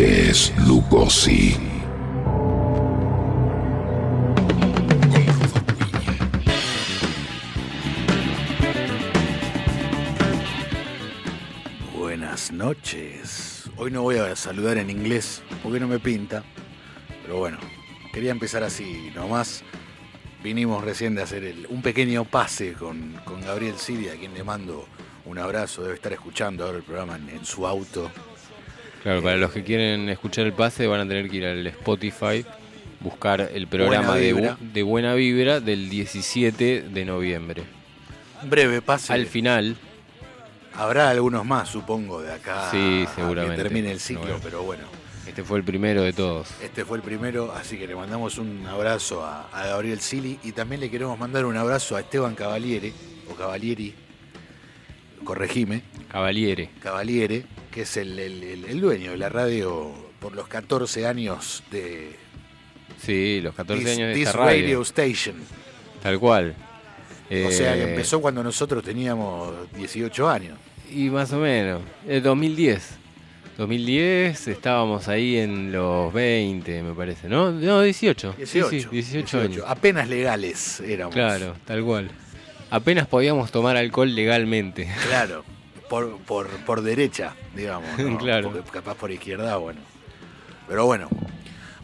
[0.00, 1.58] Noches, Lugosi.
[11.94, 13.70] Buenas noches.
[13.76, 16.44] Hoy no voy a saludar en inglés porque no me pinta.
[17.20, 17.58] Pero bueno,
[18.14, 19.62] quería empezar así nomás.
[20.42, 24.86] Vinimos recién de hacer un pequeño pase con, con Gabriel Siria, a quien le mando
[25.26, 25.82] un abrazo.
[25.82, 28.10] Debe estar escuchando ahora el programa en su auto.
[29.02, 32.44] Claro, para los que quieren escuchar el pase van a tener que ir al Spotify,
[33.00, 34.56] buscar el programa Buena de, Vibra.
[34.58, 37.62] Bu- de Buena Vibra del 17 de noviembre.
[38.44, 39.12] Breve pase.
[39.12, 39.76] Al final,
[40.72, 43.56] Habrá algunos más, supongo, de acá Sí, a seguramente.
[43.56, 44.84] que termine el ciclo, pero bueno.
[45.26, 46.48] este fue el primero de todos.
[46.62, 50.52] Este fue el primero, así que le mandamos un abrazo a, a Gabriel Sili y
[50.52, 52.92] también le queremos mandar un abrazo a Esteban Cavaliere,
[53.30, 53.92] o Cavalieri,
[55.24, 56.70] corregime, Cavaliere.
[56.82, 61.62] Cavaliere, que es el, el- el- el dueño de la radio por los 14 años
[61.70, 62.16] de
[63.00, 64.60] Sí, los 14 This, años de This esta radio.
[64.62, 65.36] Radio Station.
[66.02, 66.54] Tal cual.
[67.30, 70.58] O sea que Eh, empezó cuando nosotros teníamos 18 años.
[70.92, 71.80] Y más o menos.
[72.08, 72.96] Eh, 2010.
[73.56, 77.52] 2010 estábamos ahí en los 20, me parece, ¿no?
[77.52, 78.32] No, 18.
[78.38, 79.64] Sí, 18, sí, 18, años.
[79.66, 81.14] Apenas legales éramos.
[81.14, 82.10] Claro, tal cual.
[82.70, 84.88] Apenas podíamos tomar alcohol legalmente.
[85.08, 85.44] Claro,
[85.90, 87.98] por, por, por derecha, digamos.
[87.98, 88.16] ¿no?
[88.18, 88.50] Claro.
[88.52, 89.80] Porque capaz por izquierda, bueno.
[90.68, 91.08] Pero bueno.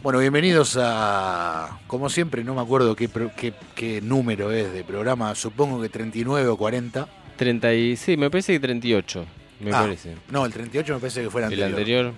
[0.01, 5.35] Bueno, bienvenidos a, como siempre, no me acuerdo qué, qué, qué número es de programa,
[5.35, 7.07] supongo que 39 o 40.
[7.35, 9.25] 30 y, sí, me parece que 38,
[9.59, 10.15] me Ah, parece.
[10.29, 12.05] No, el 38 me parece que fue el El anterior.
[12.05, 12.13] anterior,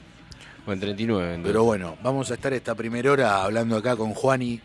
[0.68, 1.24] o en 39.
[1.30, 1.50] entonces.
[1.50, 4.62] Pero bueno, vamos a estar esta primera hora hablando acá con Juani.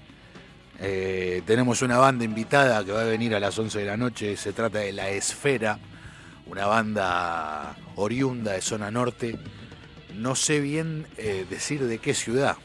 [0.80, 4.36] Eh, tenemos una banda invitada que va a venir a las 11 de la noche.
[4.36, 5.78] Se trata de La Esfera,
[6.46, 9.38] una banda oriunda de zona norte.
[10.14, 12.56] No sé bien eh, decir de qué ciudad,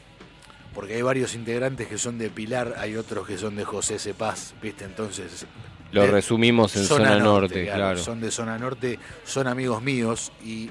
[0.74, 4.54] porque hay varios integrantes que son de Pilar, hay otros que son de José Cepaz,
[4.62, 4.84] ¿viste?
[4.84, 5.46] Entonces.
[5.92, 7.98] Lo resumimos en zona, norte, claro.
[7.98, 10.70] Son de zona norte, son amigos míos y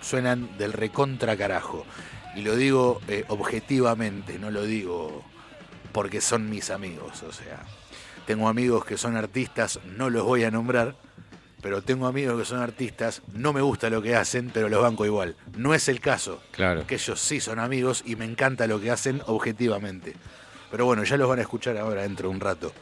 [0.00, 1.84] suenan del recontra carajo.
[2.34, 5.24] Y lo digo eh, objetivamente, no lo digo
[5.92, 7.22] porque son mis amigos.
[7.22, 7.60] O sea,
[8.26, 10.94] tengo amigos que son artistas, no los voy a nombrar,
[11.68, 15.04] pero tengo amigos que son artistas, no me gusta lo que hacen, pero los banco
[15.04, 15.36] igual.
[15.54, 16.86] No es el caso, Claro.
[16.86, 20.14] que ellos sí son amigos y me encanta lo que hacen objetivamente.
[20.70, 22.72] Pero bueno, ya los van a escuchar ahora dentro de un rato.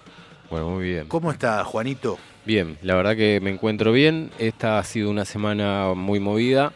[0.51, 1.09] Bueno, muy bien.
[1.09, 2.17] ¿Cómo está Juanito?
[2.45, 4.31] Bien, la verdad que me encuentro bien.
[4.39, 6.73] Esta ha sido una semana muy movida.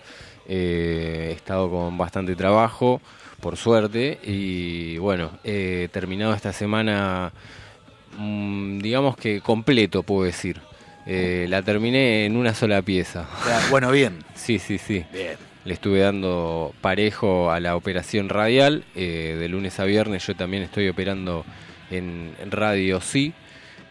[0.49, 3.01] Eh, he estado con bastante trabajo,
[3.41, 4.19] por suerte.
[4.25, 7.31] Y bueno, he terminado esta semana,
[8.19, 10.61] mm, digamos que completo, puedo decir.
[11.07, 13.27] Eh, la terminé en una sola pieza.
[13.47, 14.19] Ya, Bueno, bien.
[14.35, 15.05] Sí, sí, sí.
[15.13, 15.37] Bien.
[15.65, 18.85] Le estuve dando parejo a la operación radial.
[18.95, 21.45] eh, de lunes a viernes yo también estoy operando
[21.91, 23.33] en Radio Sí,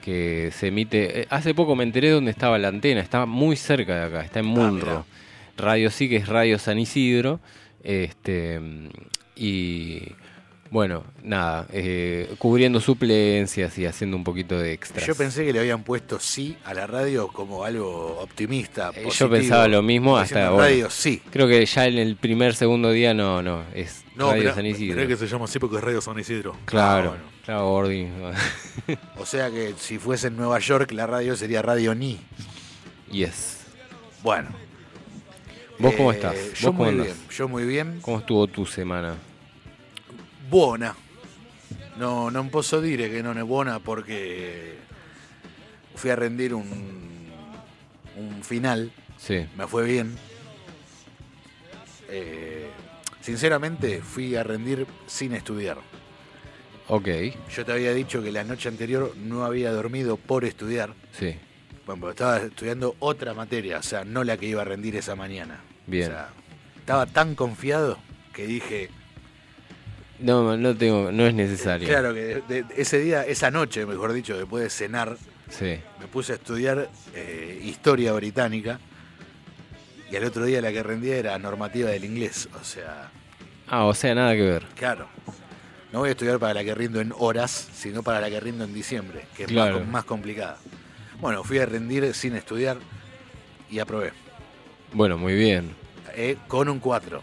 [0.01, 1.21] que se emite...
[1.21, 4.39] eh, hace poco me enteré dónde estaba la antena, estaba muy cerca de acá, está
[4.39, 5.05] en Munro.
[5.57, 7.39] Radio Sí, que es Radio San Isidro.
[7.83, 8.59] Este,
[9.35, 10.03] y
[10.71, 15.05] bueno, nada, eh, cubriendo suplencias y haciendo un poquito de extras.
[15.07, 18.89] Yo pensé que le habían puesto sí a la radio como algo optimista.
[18.89, 19.29] Eh, yo positivo.
[19.31, 20.63] pensaba lo mismo hasta bueno.
[20.63, 21.21] radio sí.
[21.31, 24.65] Creo que ya en el primer, segundo día no, no, es No, Radio pero- San
[24.65, 25.01] Isidro.
[25.01, 26.55] es que se llama así porque es Radio San Isidro.
[26.65, 27.23] Claro, Ah, bueno.
[27.45, 28.07] claro, Gordi.
[29.17, 32.19] O sea que si fuese en Nueva York, la radio sería Radio Ni.
[33.11, 33.57] yes.
[34.21, 34.49] Bueno.
[35.79, 36.35] ¿Vos cómo Eh, estás?
[36.35, 37.05] Yo ¿Vos cómo muy andás?
[37.07, 37.17] bien.
[37.31, 37.99] Yo muy bien.
[38.01, 39.15] ¿Cómo estuvo tu semana?
[40.49, 40.95] Buena.
[41.97, 44.77] No, non posso dire que non è buona porque
[45.95, 47.29] fui a rendir un,
[48.15, 50.15] un final Sí, me fue bien.
[52.07, 52.69] Eh,
[53.21, 55.77] sinceramente, fui a rendir sin estudiar.
[56.87, 57.07] ok,
[57.53, 60.93] Yo te había dicho que la noche anterior no había dormido por estudiar.
[61.11, 61.35] sí,
[61.85, 65.15] Bueno, pero estaba estudiando otra materia, o sea, no la que iba a rendir esa
[65.15, 65.59] mañana.
[65.85, 66.07] Bien.
[66.09, 66.29] O sea,
[66.77, 67.97] estaba tan confiado
[68.33, 68.89] que dije,
[70.19, 71.87] No, no tengo, no es necesario.
[71.87, 75.17] claro que de- de- ese día, esa noche, mejor dicho, después de cenar,
[75.49, 78.79] Sí, me puse a estudiar eh, historia británica
[80.11, 82.47] y al otro día la que rendía era normativa del inglés.
[82.59, 83.09] O sea,
[83.67, 84.65] ah, o sea, nada que ver.
[84.75, 85.07] claro,
[85.91, 88.63] no voy a estudiar para la que rindo en horas, sino para la que rindo
[88.65, 89.79] en diciembre, que es Claro.
[89.79, 90.57] más, más complicada.
[91.19, 92.77] Bueno, fui a rendir sin estudiar
[93.71, 94.11] y aprobé.
[94.93, 95.71] Bueno, muy bien.
[96.15, 97.21] eh, con un 4.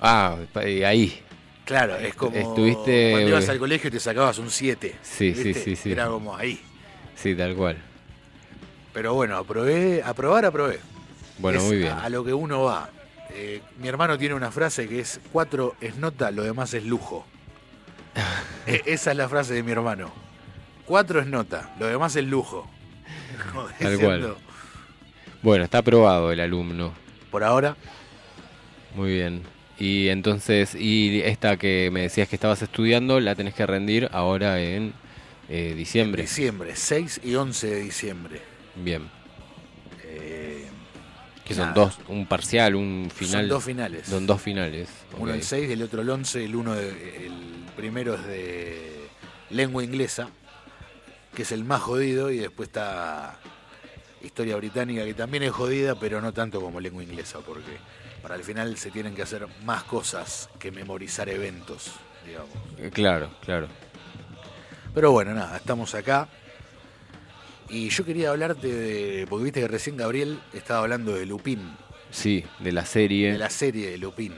[0.00, 1.20] Ah, ahí.
[1.68, 4.96] Claro, es como Estuviste- cuando ibas al colegio y te sacabas un 7.
[5.02, 5.92] Sí, sí, sí, sí.
[5.92, 6.58] Era como ahí.
[7.14, 7.76] Sí, tal cual.
[8.94, 10.80] Pero bueno, aprobé, aprobar, aprobé.
[11.36, 11.92] Bueno, Es muy bien.
[11.92, 12.88] A, a lo que uno va.
[13.34, 17.26] Eh, mi hermano tiene una frase que es 4 es nota, lo demás es lujo.
[18.66, 20.10] Eh, esa es la frase de mi hermano.
[20.86, 22.66] 4 es nota, lo demás es lujo.
[23.52, 25.38] Como Tal diciendo, cual.
[25.42, 26.94] Bueno, está aprobado el alumno.
[27.30, 27.76] Por ahora,
[28.94, 29.42] Muy bien.
[29.80, 34.60] Y entonces, y esta que me decías que estabas estudiando, la tenés que rendir ahora
[34.60, 34.92] en
[35.48, 36.22] eh, diciembre.
[36.22, 38.40] diciembre, 6 y 11 de diciembre.
[38.74, 39.02] Bien.
[40.04, 40.66] Eh,
[41.44, 41.74] Que son nada.
[41.74, 43.42] dos, un parcial, un final.
[43.42, 44.06] Son dos finales.
[44.06, 44.88] Son dos finales.
[45.16, 45.36] Uno ok.
[45.38, 46.44] el 6 y el otro el 11.
[46.44, 47.32] El, uno de- el
[47.76, 49.06] primero es de
[49.50, 50.28] lengua inglesa,
[51.34, 53.38] que es el más jodido, y después está
[54.22, 57.76] historia británica, que también es jodida, pero no tanto como lengua inglesa, porque
[58.22, 61.92] para el final se tienen que hacer más cosas que memorizar eventos,
[62.26, 62.50] digamos.
[62.78, 63.68] Eh, Claro, claro.
[64.94, 66.28] Pero bueno, nada, estamos acá.
[67.68, 69.26] Y yo quería hablarte de.
[69.28, 71.76] Porque viste que recién Gabriel estaba hablando de Lupin,
[72.10, 74.34] Sí, de la serie de la serie de Lupin.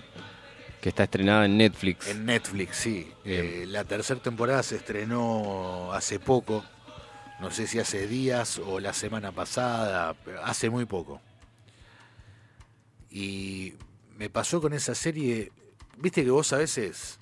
[0.81, 2.09] que está estrenada en Netflix.
[2.09, 3.13] En Netflix, sí.
[3.25, 6.65] Eh, la tercera temporada se estrenó hace poco.
[7.39, 11.21] No sé si hace días o la semana pasada, pero hace muy poco.
[13.11, 13.75] Y
[14.17, 15.53] me pasó con esa serie.
[15.99, 17.19] Viste que vos a veces.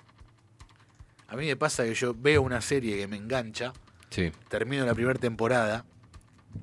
[1.29, 3.73] A mí me pasa que yo veo una serie que me engancha,
[4.11, 5.85] Sí, termino la primera temporada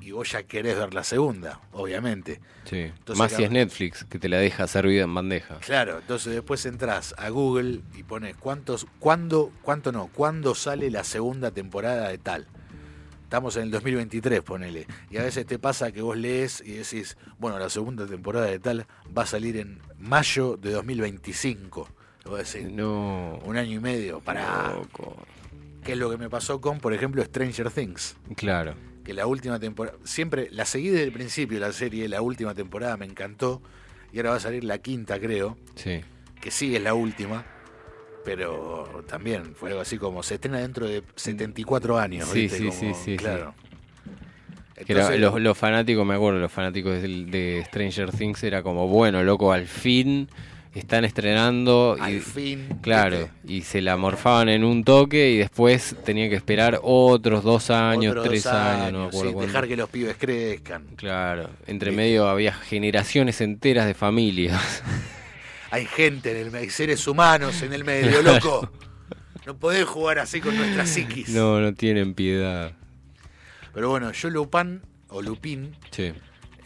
[0.01, 2.41] y vos ya querés ver la segunda, obviamente.
[2.63, 2.77] sí.
[2.79, 5.59] Entonces, Más si es Netflix, que te la deja servida en bandeja.
[5.59, 11.03] Claro, entonces después entras a Google y pones cuántos, cuándo, cuánto no, cuándo sale la
[11.03, 12.47] segunda temporada de tal.
[13.25, 14.85] Estamos en el 2023, ponele.
[15.09, 18.59] Y a veces te pasa que vos lees y decís, bueno, la segunda temporada de
[18.59, 18.85] tal
[19.17, 21.89] va a salir en mayo de 2025.
[22.25, 23.39] Vos decís, No.
[23.43, 24.19] un año y medio.
[24.19, 24.73] Para.
[24.73, 25.17] Loco.
[25.83, 28.15] ¿Qué es lo que me pasó con, por ejemplo, Stranger Things?
[28.35, 28.75] Claro.
[29.03, 29.97] Que la última temporada.
[30.03, 33.61] Siempre la seguí desde el principio la serie, la última temporada me encantó.
[34.13, 35.57] Y ahora va a salir la quinta, creo.
[35.75, 36.01] Sí.
[36.39, 37.43] Que sí es la última.
[38.25, 42.27] Pero también fue algo así como se estrena dentro de 74 años.
[42.27, 42.57] Sí, ¿viste?
[42.57, 43.53] sí, Como- sí, sí, Claro.
[44.75, 48.87] Era- Entonces, los, los fanáticos, me acuerdo, los fanáticos del- de, Stranger Things era como,
[48.89, 50.27] bueno, loco, al fin
[50.73, 51.95] están estrenando.
[51.97, 52.67] al y, fin.
[52.81, 53.53] Claro, ¿viste?
[53.53, 58.11] y se la morfaban en un toque y después tenían que esperar otros dos años,
[58.11, 60.83] Otros tres dos años, no me acuerdo sí, dejar que los pibes crezcan.
[60.97, 62.03] Claro, entre ¿Viste?
[62.03, 64.83] medio había generaciones enteras de familias.
[65.75, 68.71] Hay gente en el hay seres humanos en el medio, loco.
[69.45, 71.29] No podés jugar así con nuestra psiquis.
[71.29, 72.71] no, no tienen piedad.
[73.75, 76.13] Pero bueno, yo Lupin, o Lupin, Sí,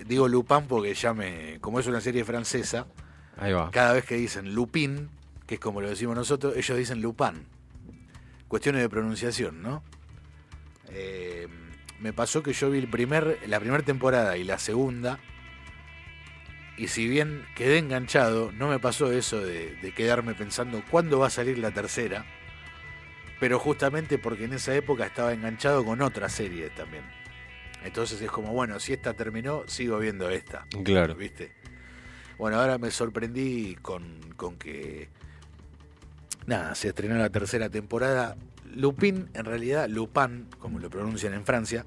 [0.05, 1.57] digo Lupin porque ya me.
[1.59, 2.85] Como es una serie francesa,
[3.35, 3.69] ahí va.
[3.71, 5.09] cada vez que dicen Lupin,
[5.45, 7.47] que es como lo decimos nosotros, ellos dicen Lupin.
[8.47, 9.83] Cuestiones de pronunciación, ¿no?
[10.91, 11.47] Eh,
[11.99, 15.19] me pasó que yo vi el primer, la primera temporada y la segunda.
[16.79, 21.27] Y si bien quedé enganchado, no me pasó eso de, de quedarme pensando cuándo va
[21.27, 22.25] a salir la tercera.
[23.37, 27.03] Pero justamente porque en esa época estaba enganchado con otra serie también.
[27.83, 30.65] Entonces es como, bueno, si esta terminó, sigo viendo esta.
[30.85, 31.15] Claro.
[31.15, 31.51] ¿Viste?
[32.37, 35.09] Bueno, ahora me sorprendí con, con que.
[36.45, 38.37] Nada, se estrenó la tercera temporada.
[38.73, 41.85] Lupin, en realidad, Lupin, como lo pronuncian en Francia.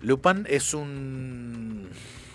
[0.00, 1.90] Lupin es un.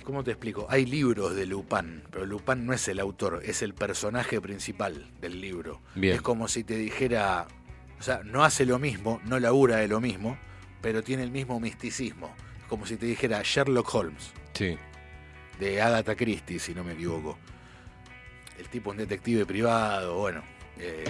[0.07, 0.65] ¿Cómo te explico?
[0.69, 5.41] Hay libros de Lupin, pero Lupin no es el autor, es el personaje principal del
[5.41, 5.81] libro.
[5.95, 6.15] Bien.
[6.15, 7.45] Es como si te dijera.
[7.99, 10.37] O sea, no hace lo mismo, no labura de lo mismo,
[10.81, 12.33] pero tiene el mismo misticismo.
[12.69, 14.77] Como si te dijera Sherlock Holmes Sí,
[15.59, 17.37] de Agatha Christie, si no me equivoco.
[18.57, 20.41] El tipo un detective privado, bueno.
[20.79, 21.03] eh,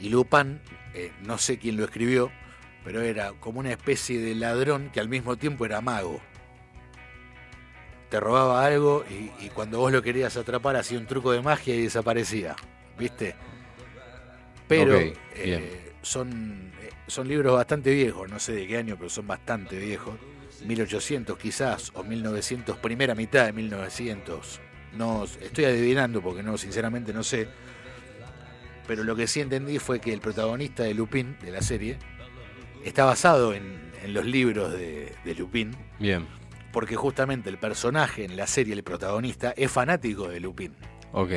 [0.00, 0.58] y Lupin,
[0.94, 2.32] eh, no sé quién lo escribió,
[2.82, 6.18] pero era como una especie de ladrón que al mismo tiempo era mago.
[8.10, 11.74] Te robaba algo y, y cuando vos lo querías atrapar hacía un truco de magia
[11.74, 12.56] y desaparecía,
[12.98, 13.36] ¿viste?
[14.70, 14.96] Pero
[15.34, 19.76] eh, son, eh, son libros bastante viejos, no sé de qué año, pero son bastante
[19.78, 20.14] viejos.
[20.64, 24.60] 1800 quizás, o 1900, primera mitad de 1900.
[24.96, 27.48] No, estoy adivinando porque no, sinceramente no sé.
[28.86, 31.98] Pero lo que sí entendí fue que el protagonista de Lupin, de la serie,
[32.84, 36.28] está basado en, en los libros de, de Lupin, bien.
[36.72, 40.74] Porque justamente el personaje en la serie, el protagonista, es fanático de Lupin.
[41.12, 41.30] Ok,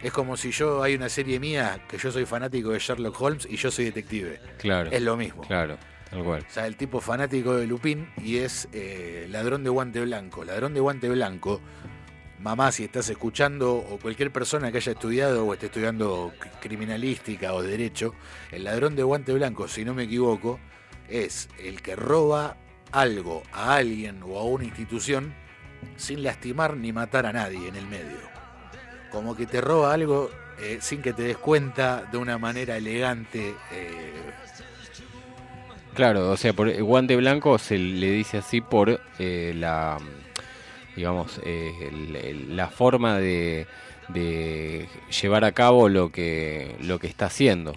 [0.00, 3.46] Es como si yo, hay una serie mía que yo soy fanático de Sherlock Holmes
[3.50, 4.40] y yo soy detective.
[4.58, 4.90] claro.
[4.90, 5.42] Es lo mismo.
[5.42, 5.76] Claro,
[6.08, 6.46] tal cual.
[6.48, 10.44] O sea, el tipo fanático de Lupin y es eh, ladrón de guante blanco.
[10.44, 11.60] Ladrón de guante blanco,
[12.40, 17.62] mamá, si estás escuchando, o cualquier persona que haya estudiado o esté estudiando criminalística o
[17.62, 18.14] derecho,
[18.52, 20.58] el ladrón de guante blanco, si no me equivoco,
[21.08, 22.56] es el que roba
[22.92, 25.34] algo a alguien o a una institución
[25.96, 28.18] sin lastimar ni matar a nadie en el medio.
[29.10, 30.30] Como que te roba algo
[30.60, 33.54] eh, sin que te des cuenta de una manera elegante.
[33.72, 34.12] eh,
[35.94, 39.98] Claro, o sea, por el guante blanco se le dice así por eh, la,
[40.94, 43.66] digamos, eh, el- la forma de,
[44.08, 44.88] de
[45.20, 47.74] llevar a cabo lo que, lo que está haciendo.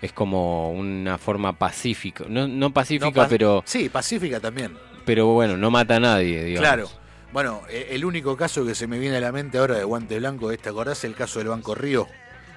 [0.00, 4.72] Es como una forma pacífica, no, no no pacífica, pa- pero, Sí, pacífica también.
[5.04, 6.68] pero bueno, no mata a nadie, digamos.
[6.68, 6.88] Claro.
[7.32, 10.18] Bueno, eh, el único caso que se me viene a la mente ahora de guante
[10.18, 12.06] blanco, ¿te acordás el caso del Banco Río?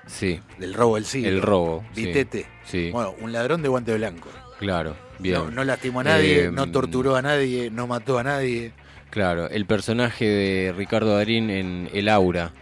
[0.07, 1.29] Sí, Del robo del siglo.
[1.29, 1.83] el robo.
[1.93, 2.45] sí, Vitete.
[2.65, 4.29] Sí, Bueno, un ladrón de guante blanco.
[4.59, 5.35] claro, bien.
[5.35, 8.71] No, no lastimó a nadie, Eh, no torturó a nadie, no mató a nadie.
[9.09, 12.53] Claro, el personaje de Ricardo Darín en El Aura,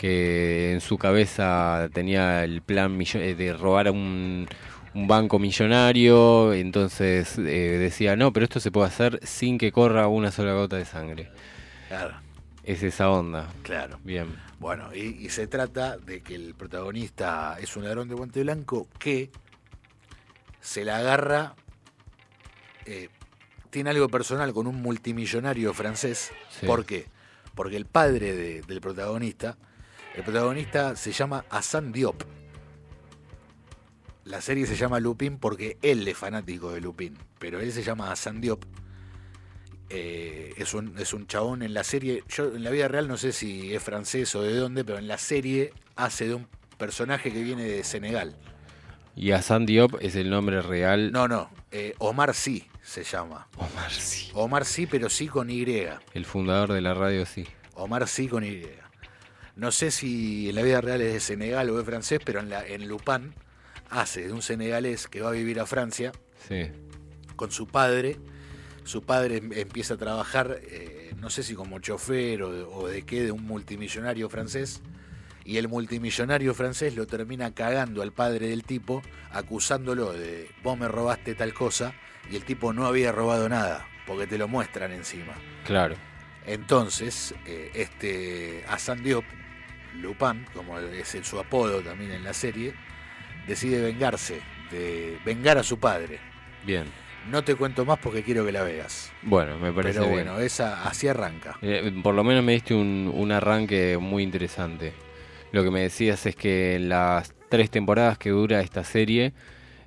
[0.00, 4.48] que en su cabeza tenía el plan eh, de robar a un,
[4.94, 7.42] un banco millonario, entonces eh,
[7.78, 11.30] decía, no, pero esto se puede hacer sin que corra una sola gota de sangre.
[11.88, 12.14] Claro,
[12.64, 13.46] Es esa onda.
[13.62, 13.98] claro.
[14.02, 14.28] Bien,
[14.58, 18.88] Bueno, y, y se trata de que el protagonista es un ladrón de guante blanco
[18.98, 19.28] que
[20.62, 21.54] se la agarra,
[22.86, 23.10] eh,
[23.68, 26.32] tiene algo personal con un multimillonario francés.
[26.58, 26.64] Sí.
[26.66, 27.06] ¿Por qué?
[27.54, 29.58] Porque el padre de- del protagonista,
[30.14, 32.22] el protagonista se llama Hassan Diop.
[34.24, 38.12] La serie se llama Lupin porque él es fanático de Lupin, pero él se llama
[38.12, 38.64] Hassan Diop.
[39.88, 42.22] Eh, es, un, es un chabón en la serie.
[42.28, 45.08] Yo en la vida real no sé si es francés o de dónde, pero en
[45.08, 46.46] la serie hace de un
[46.78, 48.36] personaje que viene de Senegal.
[49.16, 51.10] Y Hassan Diop es el nombre real.
[51.10, 53.48] No, no, eh, Omar Sí se llama.
[53.56, 54.30] Omar sí.
[54.34, 55.64] Omar Sí, pero sí con Y.
[56.14, 57.46] El fundador de la radio sí.
[57.74, 58.62] Omar Sí con Y.
[59.56, 62.48] No sé si en la vida real es de Senegal o de francés, pero en,
[62.50, 63.34] la, en Lupin
[63.90, 66.12] hace de un senegalés que va a vivir a Francia
[66.48, 66.68] Sí.
[67.36, 68.16] con su padre.
[68.84, 72.88] Su padre em- empieza a trabajar, eh, no sé si como chofer o de, o
[72.88, 74.80] de qué, de un multimillonario francés.
[75.44, 79.02] Y el multimillonario francés lo termina cagando al padre del tipo,
[79.32, 81.92] acusándolo de vos me robaste tal cosa,
[82.30, 85.34] y el tipo no había robado nada, porque te lo muestran encima.
[85.66, 85.96] Claro.
[86.46, 89.24] Entonces, eh, este Hassan Diop,
[90.00, 92.74] Lupin, como es su apodo también en la serie,
[93.46, 94.40] decide vengarse,
[94.70, 96.18] de vengar a su padre.
[96.64, 96.84] Bien.
[97.30, 99.12] No te cuento más porque quiero que la veas.
[99.22, 100.24] Bueno, me parece Pero bien.
[100.26, 101.58] bueno, esa así arranca.
[101.60, 104.94] Eh, por lo menos me diste un, un arranque muy interesante.
[105.52, 109.34] Lo que me decías es que en las tres temporadas que dura esta serie,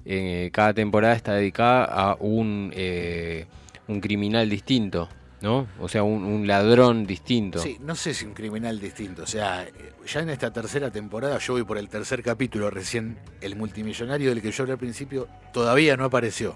[0.05, 3.47] eh, cada temporada está dedicada a un, eh,
[3.87, 5.09] un criminal distinto,
[5.43, 5.67] ¿no?
[5.79, 7.59] O sea, un, un ladrón distinto.
[7.59, 9.23] Sí, no sé si un criminal distinto.
[9.23, 9.73] O sea, eh,
[10.07, 14.41] ya en esta tercera temporada, yo voy por el tercer capítulo recién, el multimillonario del
[14.41, 16.55] que yo hablé al principio todavía no apareció.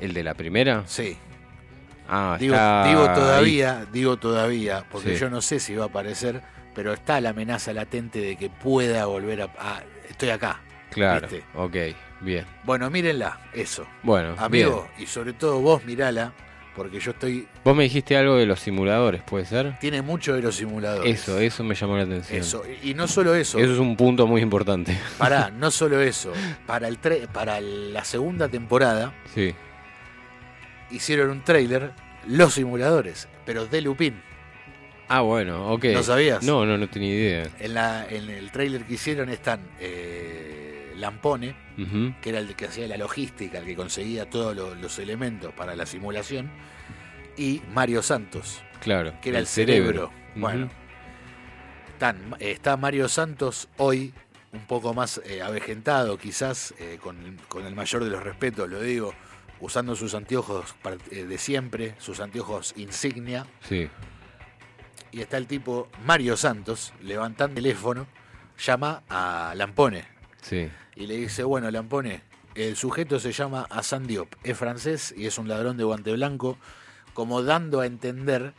[0.00, 0.82] ¿El de la primera?
[0.86, 1.16] Sí,
[2.08, 3.14] Ah, digo, está digo ahí.
[3.14, 5.20] todavía, digo todavía, porque Sí.
[5.20, 6.42] yo no sé si va a aparecer,
[6.74, 9.44] pero está la amenaza latente de que pueda volver a...
[9.58, 10.60] a- estoy acá.
[10.90, 11.44] Claro, ¿viste?
[11.54, 11.76] ok,
[12.20, 12.44] bien.
[12.64, 13.86] Bueno, mírenla, eso.
[14.02, 16.32] Bueno, Amigo, y sobre todo vos mirala,
[16.74, 17.46] porque yo estoy...
[17.64, 19.78] Vos me dijiste algo de los simuladores, ¿puede ser?
[19.78, 21.20] Tiene mucho de los simuladores.
[21.20, 22.38] Eso, eso me llamó la atención.
[22.40, 22.62] Eso.
[22.82, 23.58] Y y no solo eso.
[23.58, 24.96] Eso es un punto muy importante.
[25.18, 26.32] Pará, no solo eso.
[26.66, 29.54] Para, el tre- para la segunda temporada Sí.
[30.90, 31.92] hicieron un tráiler,
[32.26, 34.22] los simuladores, pero de Lupin.
[35.08, 35.84] Ah, bueno, ok.
[35.92, 36.42] ¿No sabías?
[36.42, 37.48] No, no, no tenía idea.
[37.60, 40.63] En, la, en el tráiler que hicieron están eh,
[40.96, 41.54] Lampone,
[42.22, 45.74] que era el que hacía la logística, el que conseguía todos lo- los elementos para
[45.76, 46.50] la simulación,
[47.36, 49.12] y Mario Santos, Claro.
[49.20, 50.10] que era el, cerebro.
[50.36, 50.68] Bueno,
[52.40, 54.12] está Mario Santos hoy
[54.52, 58.80] un poco más eh, avejentado, quizás, eh, con, con el mayor de los respetos, lo
[58.80, 59.12] digo,
[59.60, 60.74] usando sus anteojos
[61.10, 63.88] eh, de siempre, sus anteojos insignia, Sí.
[65.10, 68.06] y está el tipo Mario Santos levantando el teléfono,
[68.64, 70.04] llama a Lampone
[70.40, 70.68] Sí.
[70.96, 72.22] Y le dice, bueno, Lampone,
[72.54, 76.56] el sujeto se llama Hassan Diop, es francés y es un ladrón de guante blanco,
[77.12, 78.52] como dando a entender,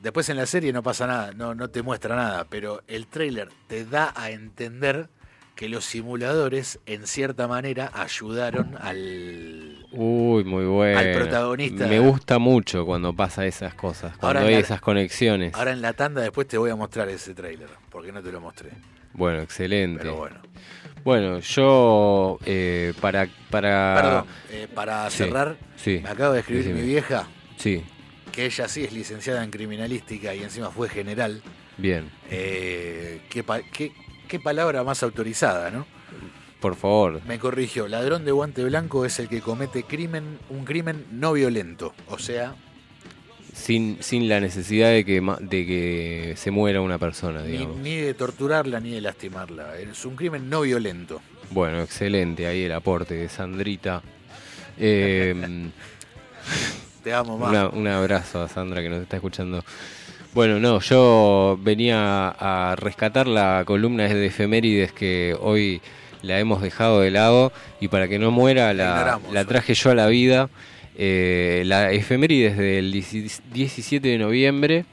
[0.00, 3.48] después en la serie no pasa nada, no, no te muestra nada, pero el tráiler
[3.68, 5.08] te da a entender
[5.54, 9.86] que los simuladores en cierta manera ayudaron al...
[9.90, 10.98] Uy, muy bueno.
[10.98, 11.86] Al protagonista.
[11.86, 15.54] Me gusta mucho cuando pasa esas cosas, cuando Ahora hay la- esas conexiones.
[15.54, 18.40] Ahora en la tanda después te voy a mostrar ese tráiler, porque no te lo
[18.42, 18.68] mostré.
[19.14, 20.00] Bueno, excelente.
[20.02, 20.36] Pero bueno.
[21.06, 26.64] Bueno, yo eh, para para Perdón, eh, para Sí, cerrar, sí, me acaba de escribir
[26.64, 26.80] decime.
[26.82, 27.84] mi vieja, sí,
[28.32, 31.42] que ella sí es licenciada en criminalística y encima fue general.
[31.78, 33.92] bien, Eh, qué, pa- qué-
[34.26, 35.86] qué palabra más autorizada, ¿no?
[36.60, 37.20] por favor.
[37.28, 41.94] Me corrigió, ladrón de guante blanco es el que comete crimen, un crimen no violento.
[42.08, 42.56] O sea,
[43.56, 47.78] Sin, sin la necesidad de que de que se muera una persona, ni, digamos.
[47.78, 49.78] ni de torturarla ni de lastimarla.
[49.78, 51.22] Es un crimen no violento.
[51.50, 54.02] Bueno, excelente ahí el aporte de Sandrita.
[54.78, 55.34] Eh,
[57.02, 57.72] Te amo más.
[57.72, 59.64] Un abrazo a Sandra que nos está escuchando.
[60.34, 65.80] Bueno, no, yo venía a rescatar la columna de efemérides que hoy
[66.22, 69.94] la hemos dejado de lado y para que no muera La la, traje yo a
[69.94, 70.50] la vida.
[70.98, 74.84] Eh, la efemérides del 17 de noviembre.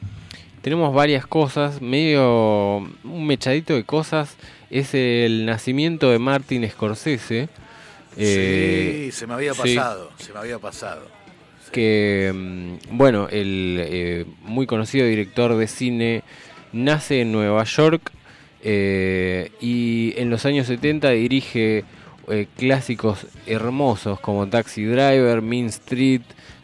[0.61, 4.35] Tenemos varias cosas, medio un mechadito de cosas.
[4.69, 7.49] Es el nacimiento de Martin Scorsese.
[8.17, 9.75] Eh, sí, se me había sí.
[9.75, 11.07] pasado, se me había pasado.
[11.71, 16.23] que, mm, bueno, el eh, muy conocido director de cine
[16.71, 18.11] nace en Nueva York
[18.61, 21.83] eh, y en los años 70 dirige
[22.29, 26.21] eh, clásicos hermosos como Taxi Driver, Mean Street,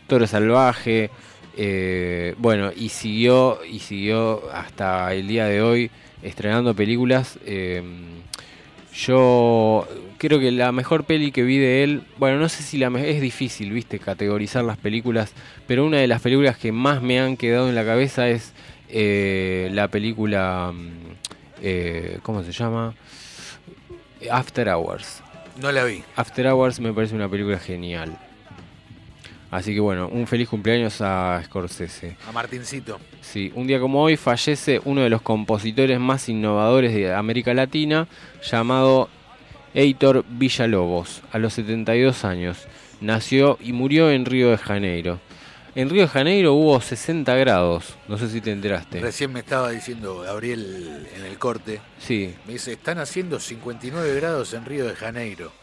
[0.07, 1.09] Toro Salvaje,
[1.57, 5.91] eh, bueno, y siguió, y siguió hasta el día de hoy
[6.23, 7.37] estrenando películas.
[7.45, 7.83] eh,
[8.93, 12.87] yo creo que la mejor peli que vi de él, bueno, no sé si la
[12.99, 15.33] es difícil, viste, categorizar las películas,
[15.67, 18.53] pero una de las películas que más me han quedado en la cabeza es
[18.91, 22.93] la película, mm, ¿cómo se llama?
[24.29, 25.21] After Hours.
[25.61, 26.03] No la vi.
[26.15, 28.17] After Hours me parece una película genial.
[29.51, 32.15] Así que bueno, un feliz cumpleaños a Scorsese.
[32.27, 32.99] A Martincito.
[33.21, 38.07] Sí, un día como hoy fallece uno de los compositores más innovadores de América Latina,
[38.43, 39.09] llamado
[39.73, 42.67] Heitor Villalobos, a los 72 años.
[43.01, 45.19] Nació y murió en Río de Janeiro.
[45.79, 48.99] En Río de Janeiro hubo 60 grados, no sé si te enteraste.
[48.99, 54.53] Recién me estaba diciendo Gabriel en el corte, Sí, me dice, están haciendo 59 grados
[54.53, 55.53] en Río de Janeiro.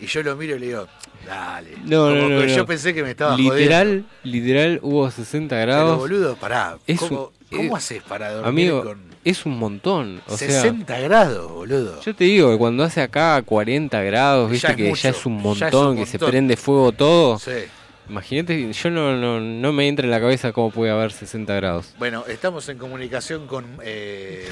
[0.00, 0.86] Y yo lo miro y le digo,
[1.26, 1.72] dale.
[1.84, 2.56] No, no, Como no, que no.
[2.56, 5.56] Yo pensé que me estaba literal, literal hubo 60 jodiendo.
[5.74, 5.90] grados.
[5.90, 6.78] Pero boludo, pará.
[6.86, 10.22] Es ¿Cómo, un- cómo haces para dormir Amigo, con es un montón.
[10.26, 12.00] O sea, 60 grados, boludo?
[12.00, 15.34] yo te digo que cuando hace acá 40 grados, viste que mucho, ya es un
[15.34, 16.30] ya es montón, un que se montón.
[16.30, 17.38] prende fuego todo.
[17.38, 17.50] Sí.
[18.08, 21.94] Imagínate, yo no, no, no me entra en la cabeza cómo puede haber 60 grados.
[21.98, 24.46] Bueno, estamos en comunicación con eh,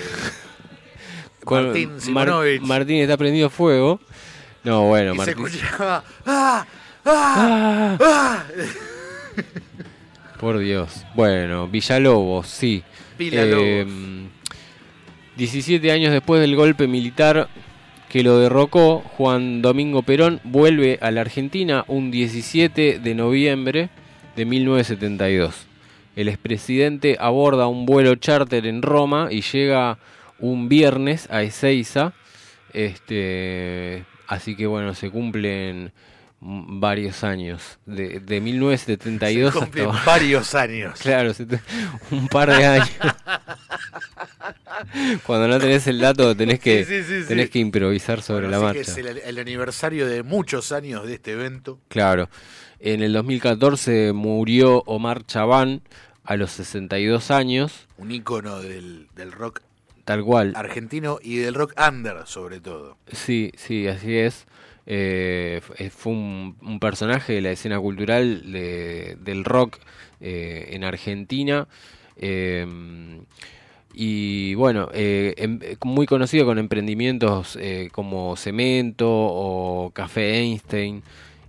[1.44, 2.60] Con- Martín Mar- Simonovich.
[2.62, 4.00] Martín está prendido fuego.
[4.64, 5.46] No, bueno, y se Martín.
[5.46, 6.66] escuchaba, ¡ah!
[7.04, 7.96] ¡ah!
[8.00, 8.44] ¡ah!
[10.40, 11.04] Por Dios.
[11.14, 12.82] Bueno, Villalobos, sí.
[13.18, 13.64] Villalobos.
[13.64, 14.26] Eh,
[15.36, 17.48] 17 años después del golpe militar
[18.14, 23.90] que lo derrocó, Juan Domingo Perón vuelve a la Argentina un 17 de noviembre
[24.36, 25.66] de 1972.
[26.14, 29.98] El expresidente aborda un vuelo charter en Roma y llega
[30.38, 32.12] un viernes a Ezeiza.
[32.72, 35.90] Este, así que bueno, se cumplen
[36.40, 37.80] varios años.
[37.84, 40.98] De, de 1972 Se hasta varios años.
[41.02, 41.32] Claro,
[42.12, 42.92] un par de años.
[45.26, 47.28] Cuando no tenés el dato tenés que, Sí, sí, sí, sí.
[47.28, 48.92] tenés que improvisar sobre Bueno, la que marcha.
[48.92, 51.78] es el, el aniversario de muchos años de este evento.
[51.88, 52.28] Claro.
[52.80, 55.82] En el 2014 murió Omar Chabán
[56.24, 59.60] a los 62 años, Un ícono del, del rock
[60.04, 60.52] tal cual.
[60.56, 62.96] argentino y del rock under, sobre todo.
[63.12, 64.46] Sí, sí, así es.
[64.86, 69.78] Eh, f- fue un, un personaje de la escena cultural de- del rock
[70.20, 71.68] eh, en Argentina.
[72.16, 72.66] Eh,
[73.94, 81.02] y bueno, eh, em- muy conocido con emprendimientos eh, como Cemento o Café Einstein.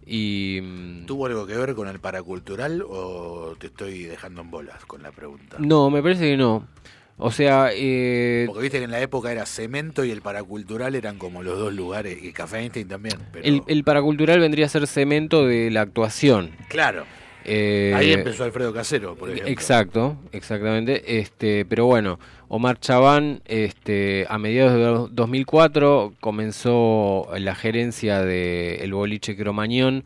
[0.05, 4.85] Y mm, ¿Tuvo algo que ver con el paracultural o te estoy dejando en bolas
[4.85, 5.57] con la pregunta?
[5.59, 6.67] no, me parece que no.
[7.17, 11.17] O sea, eh, Porque viste que en la época era cemento y el paracultural eran
[11.17, 13.17] como los dos lugares, y Café Einstein también.
[13.31, 13.45] Pero...
[13.45, 16.51] el, el paracultural vendría a ser cemento de la actuación.
[16.67, 17.05] Claro,
[17.45, 19.51] Eh, ahí empezó Alfredo Casero, por ejemplo.
[19.51, 21.19] Exacto, exactamente.
[21.19, 28.77] Este, pero bueno, Omar Chabán, este, a mediados de do- 2004 comenzó la gerencia de
[28.77, 30.03] el boliche Cromañón,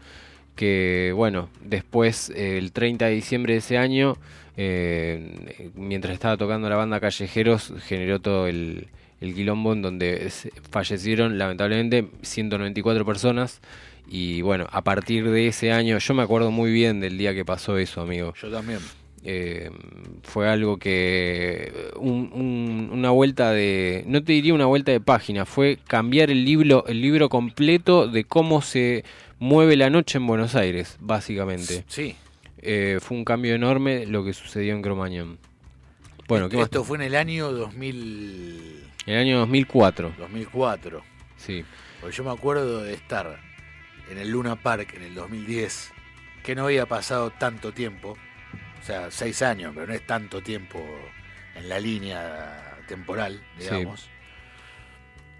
[0.55, 4.17] que bueno, después el 30 de diciembre de ese año,
[4.57, 8.87] eh, mientras estaba tocando la banda Callejeros, generó todo el,
[9.21, 10.29] el quilombo en donde
[10.69, 13.61] fallecieron lamentablemente 194 personas.
[14.11, 17.45] Y bueno, a partir de ese año, yo me acuerdo muy bien del día que
[17.45, 18.33] pasó eso, amigo.
[18.41, 18.79] Yo también.
[19.23, 19.69] Eh,
[20.23, 25.45] fue algo que un- un- una vuelta de no te diría una vuelta de página
[25.45, 29.03] fue cambiar el libro el libro completo de cómo se
[29.37, 32.15] mueve la noche en Buenos Aires básicamente Sí.
[32.61, 35.37] Eh, fue un cambio enorme lo que sucedió en Cromañón
[36.29, 36.67] bueno ¿qué más?
[36.67, 41.01] Esto fue en el año 2000, en el año 2004 2004.
[41.35, 41.65] sí
[41.99, 43.37] Porque yo me acuerdo de estar
[44.09, 45.91] en el Luna Park en el 2010,
[46.43, 48.17] que no había pasado tanto tiempo,
[48.81, 50.83] o sea, seis años, pero no es tanto tiempo
[51.55, 53.65] en la línea temporal, Sí.
[53.65, 54.09] digamos.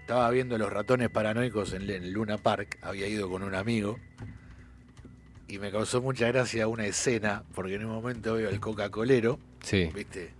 [0.02, 3.98] Estaba viendo los ratones paranoicos en el Luna Park, había ido con un amigo,
[5.46, 9.90] y me causó mucha gracia una escena, porque en un momento veo el Coca-Colero, sí
[9.94, 10.32] ¿viste?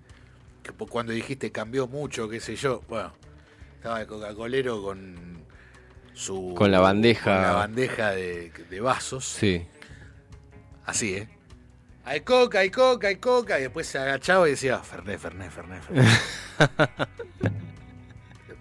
[0.62, 3.12] Que cuando dijiste cambió mucho, qué sé yo, bueno,
[3.76, 5.39] estaba el Coca-Colero con
[6.20, 6.54] su...
[6.56, 7.32] Con la bandeja.
[7.34, 9.66] con la bandeja de, de vasos, sí
[10.86, 11.28] así, ¿eh?
[12.04, 15.80] Hay coca, hay coca, hay coca, y después se agachaba y decía, Ferné, Ferné, Ferné,
[15.80, 16.04] Ferné.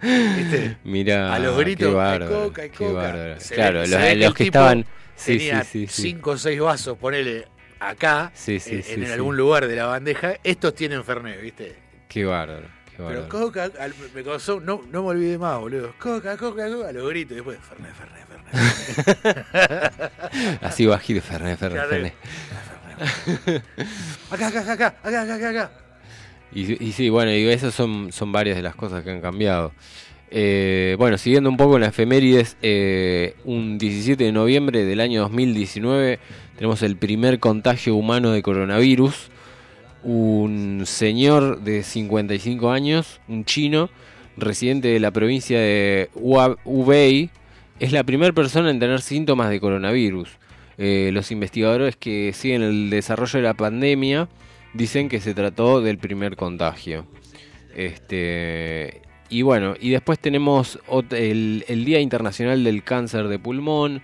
[0.36, 0.76] ¿Viste?
[0.84, 3.12] mira A los qué gritos, hay bárbaro, coca, hay qué coca.
[3.54, 6.02] claro ve- los, ve que estaban sí tenía sí sí, sí.
[6.02, 7.46] cinco o seis vasos, ponele
[7.80, 11.76] acá, en, en algún lugar de la bandeja, estos tienen Fernet, ¿viste?
[12.08, 13.28] qué bárbaro qué Pero.
[13.28, 15.92] Coca, al- me causó, no, no me olvidé más, boludo.
[15.98, 18.40] Coca, Coca, Coca, a los gritos, y después, Fernet, Fernet, Fernet.
[20.62, 21.88] así bajito Fernet Fernet.
[21.88, 22.14] Fernet
[24.30, 25.70] Acá, acá, acá, acá, acá, acá, acá.
[26.52, 29.72] Y, y sí, bueno, y esas son, son varias de las cosas que han cambiado.
[30.32, 35.22] Eh, bueno, siguiendo un poco en las efemérides, eh, un 17 de noviembre del año
[35.22, 36.18] 2019
[36.56, 39.30] tenemos el primer contagio humano de coronavirus.
[40.02, 43.90] Un señor de 55 años, un chino,
[44.36, 47.30] residente de la provincia de Hubei,
[47.78, 50.30] es la primera persona en tener síntomas de coronavirus.
[50.78, 54.28] Eh, los investigadores que siguen el desarrollo de la pandemia
[54.72, 57.06] dicen que se trató del primer contagio.
[57.76, 60.78] Este, y bueno, y después tenemos
[61.10, 64.02] el, Día Internacional del Cáncer de Pulmón,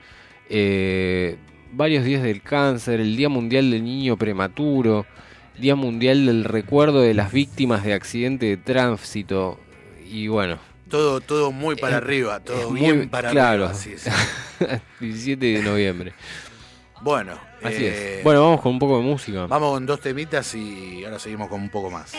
[0.48, 1.36] eh,
[1.72, 5.04] varios días del cáncer, el Día Mundial del Niño Prematuro,
[5.58, 9.58] Día Mundial del Recuerdo de las Víctimas de Accidente de Tránsito,
[10.10, 10.58] y bueno.
[10.88, 13.56] Todo, todo muy para arriba, todo bien para arriba.
[13.56, 13.72] Claro,
[15.00, 16.12] 17 de noviembre.
[17.00, 17.94] Bueno, así es.
[17.94, 19.46] Eh, bueno, vamos con un poco de música.
[19.46, 22.12] Vamos con dos temitas y ahora seguimos con un poco más.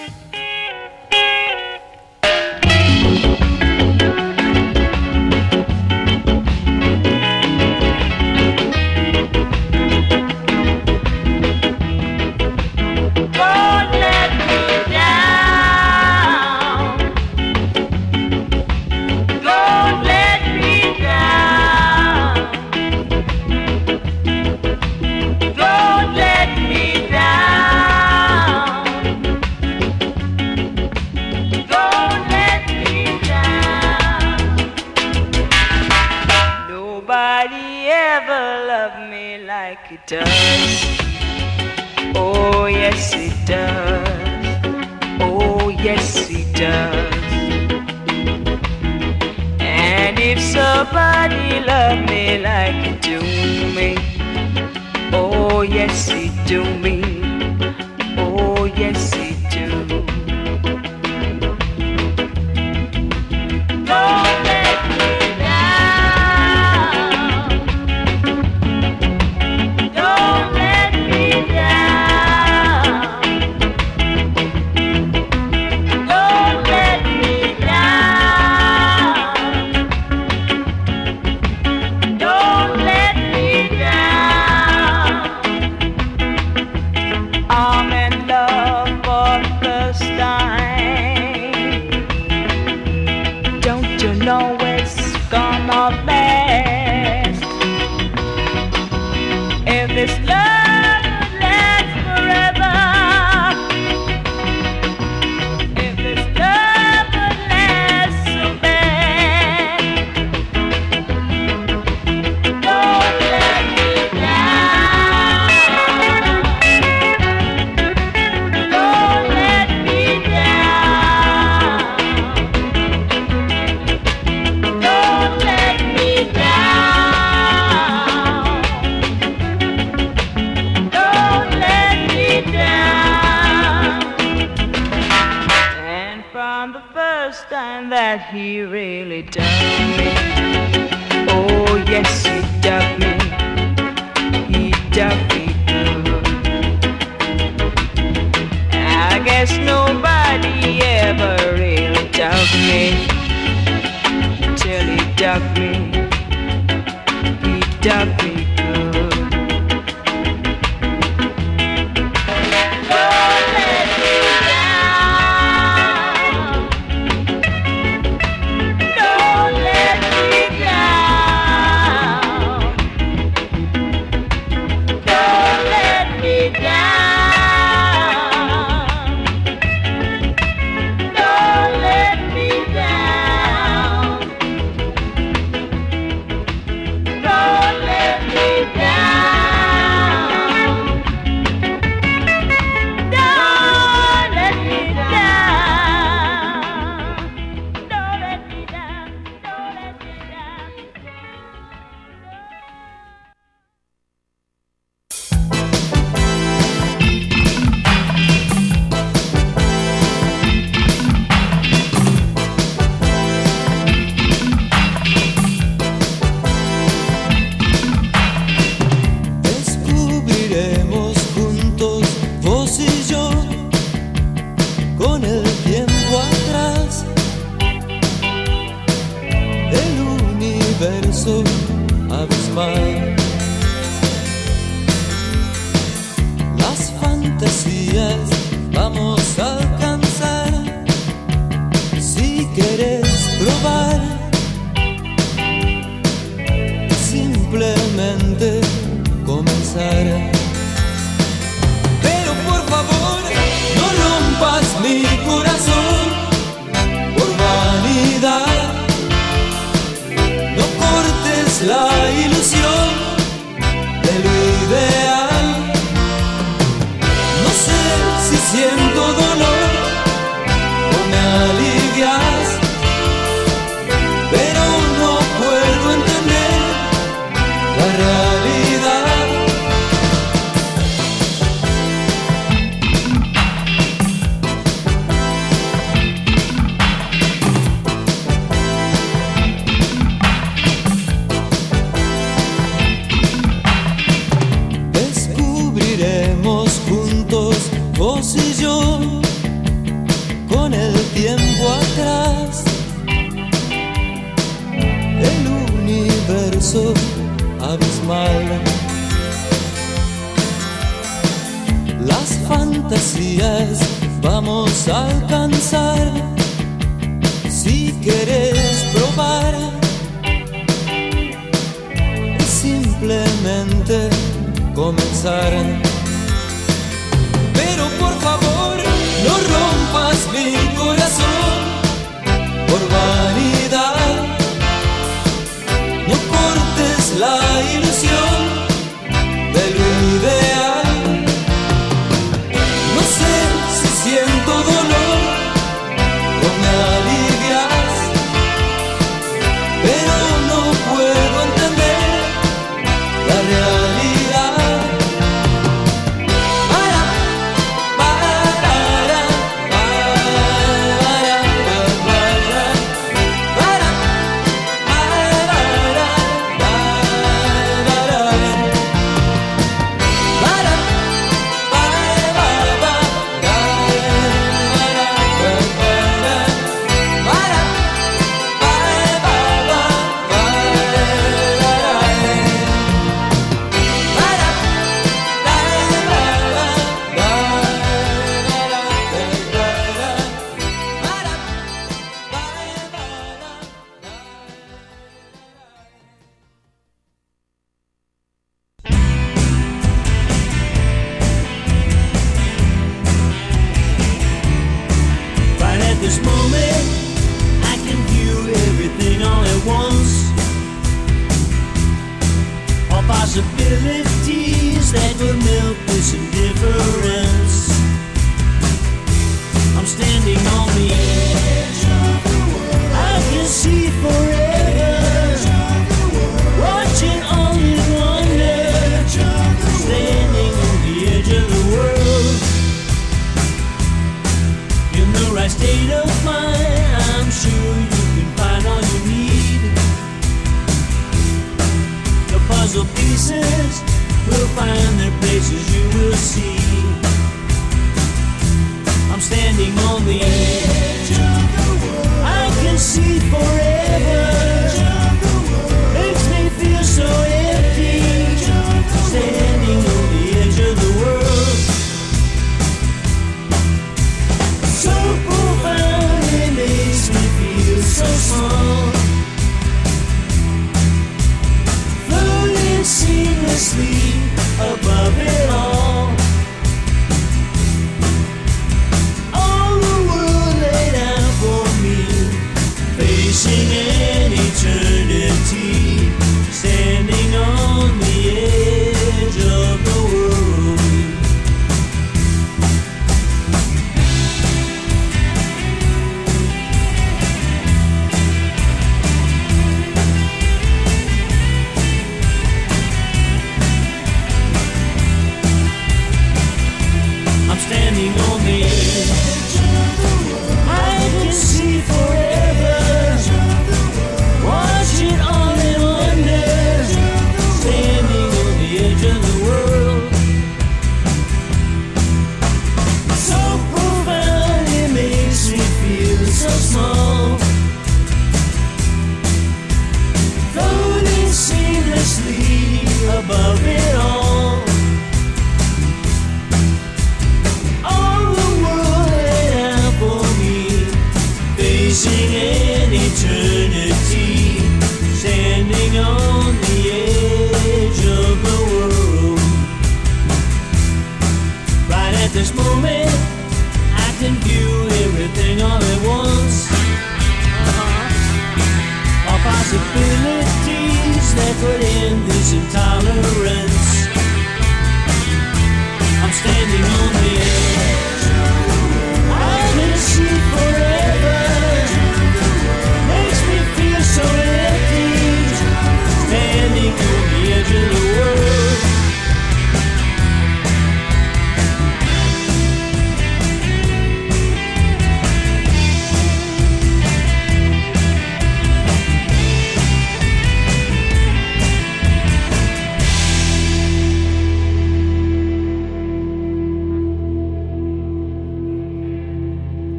[231.27, 231.66] so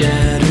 [0.00, 0.49] shadow.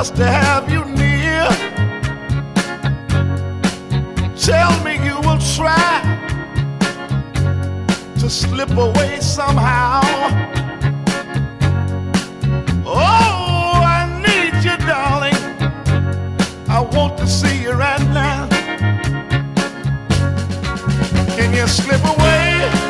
[0.00, 1.46] just to have you near.
[4.34, 6.00] Tell me you will try
[8.18, 10.00] to slip away somehow.
[12.86, 15.42] Oh, I need you, darling.
[16.70, 18.48] I want to see you right now.
[21.36, 22.89] Can you slip away?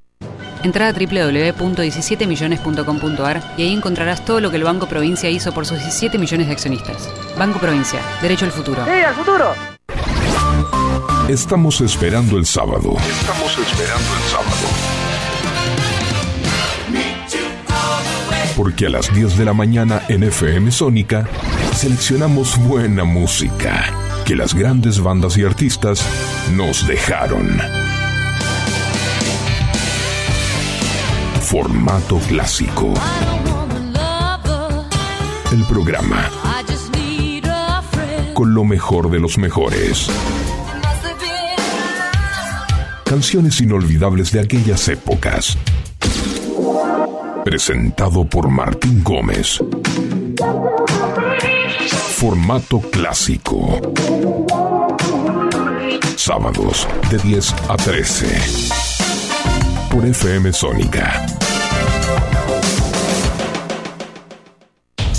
[0.63, 5.79] Entra a www.17millones.com.ar y ahí encontrarás todo lo que el Banco Provincia hizo por sus
[5.79, 7.09] 17 millones de accionistas.
[7.37, 8.85] Banco Provincia, derecho al futuro.
[8.85, 9.53] ¡Sí, al futuro!
[11.27, 12.95] Estamos esperando el sábado.
[12.97, 14.67] Estamos esperando el sábado.
[18.57, 21.25] Porque a las 10 de la mañana en FM Sónica
[21.73, 23.93] seleccionamos buena música
[24.25, 26.05] que las grandes bandas y artistas
[26.53, 27.61] nos dejaron.
[31.51, 32.93] Formato clásico.
[35.51, 36.29] El programa
[38.33, 40.07] con lo mejor de los mejores.
[43.03, 45.57] Canciones inolvidables de aquellas épocas.
[47.43, 49.59] Presentado por Martín Gómez.
[52.15, 53.81] Formato clásico.
[56.15, 58.27] Sábados de 10 a 13.
[59.91, 61.40] Por FM Sónica.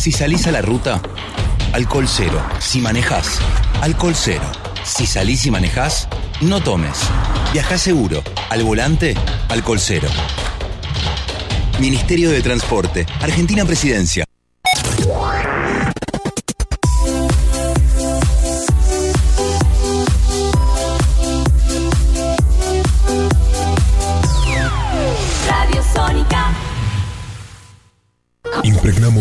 [0.03, 1.01] Si salís a la ruta,
[1.73, 2.45] alcohol cero.
[2.59, 3.39] Si manejás,
[3.81, 4.51] alcohol cero.
[4.83, 6.09] Si salís y manejás,
[6.41, 6.99] no tomes.
[7.53, 8.21] Viajá seguro.
[8.51, 9.15] Al volante,
[9.49, 10.09] alcohol cero.
[11.79, 14.25] Ministerio de Transporte, Argentina Presidencia.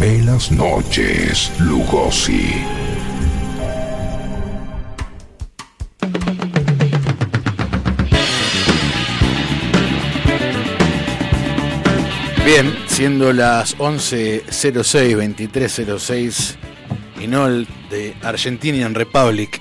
[0.00, 2.54] Ve las noches, Lugosi.
[12.46, 16.54] Bien, siendo las 11.06, 23.06,
[17.20, 19.60] Inol de Argentinian Republic,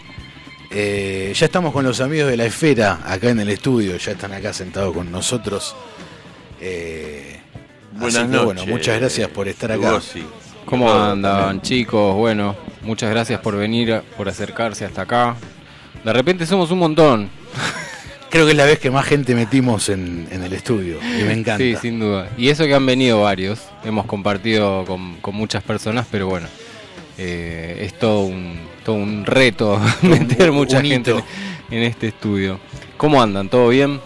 [0.71, 4.31] eh, ya estamos con los amigos de la esfera acá en el estudio, ya están
[4.31, 5.75] acá sentados con nosotros.
[6.61, 7.38] Eh,
[7.99, 9.99] Buenas así que, Bueno, noches, muchas gracias por estar acá.
[10.65, 11.61] ¿Cómo Todo andan, también.
[11.61, 12.15] chicos?
[12.15, 15.35] Bueno, muchas gracias por venir, por acercarse hasta acá.
[16.03, 17.29] De repente somos un montón.
[18.29, 21.33] Creo que es la vez que más gente metimos en, en el estudio y me
[21.33, 21.57] encanta.
[21.57, 22.29] Sí, sin duda.
[22.37, 23.59] Y eso que han venido varios.
[23.83, 26.47] Hemos compartido con, con muchas personas, pero bueno,
[27.17, 31.23] eh, es todo un, todo un reto meter un mucha gente en,
[31.71, 32.59] en este estudio.
[32.97, 33.49] ¿Cómo andan?
[33.49, 33.99] ¿Todo bien?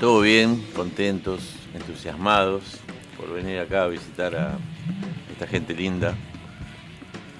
[0.00, 1.40] Todo bien, contentos,
[1.74, 2.62] entusiasmados
[3.20, 4.56] por venir acá a visitar a
[5.32, 6.14] esta gente linda.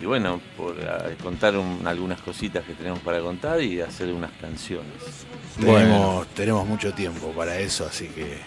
[0.00, 0.76] Y bueno, por
[1.22, 5.26] contar un- algunas cositas que tenemos para contar y hacer unas canciones.
[5.58, 8.38] Tenemos, tenemos mucho tiempo para eso, así que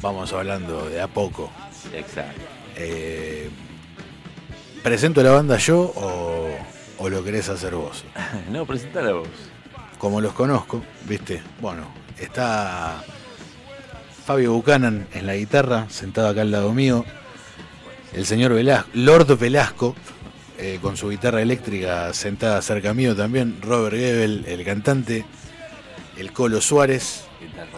[0.00, 1.50] vamos hablando de a poco.
[1.94, 2.40] Exacto.
[2.76, 3.50] Eh,
[4.82, 6.48] ¿Presento la banda yo o,
[6.98, 8.04] o lo querés hacer vos?
[8.50, 9.28] No, presentala vos.
[9.98, 11.42] Como los conozco, ¿viste?
[11.60, 11.82] Bueno,
[12.18, 13.02] está
[14.28, 17.02] Fabio Buchanan en la guitarra, sentado acá al lado mío.
[18.12, 19.96] El señor Velasco, Lord Velasco,
[20.58, 23.56] eh, con su guitarra eléctrica sentada cerca mío también.
[23.62, 25.24] Robert Gebel, el cantante.
[26.18, 27.24] El Colo Suárez,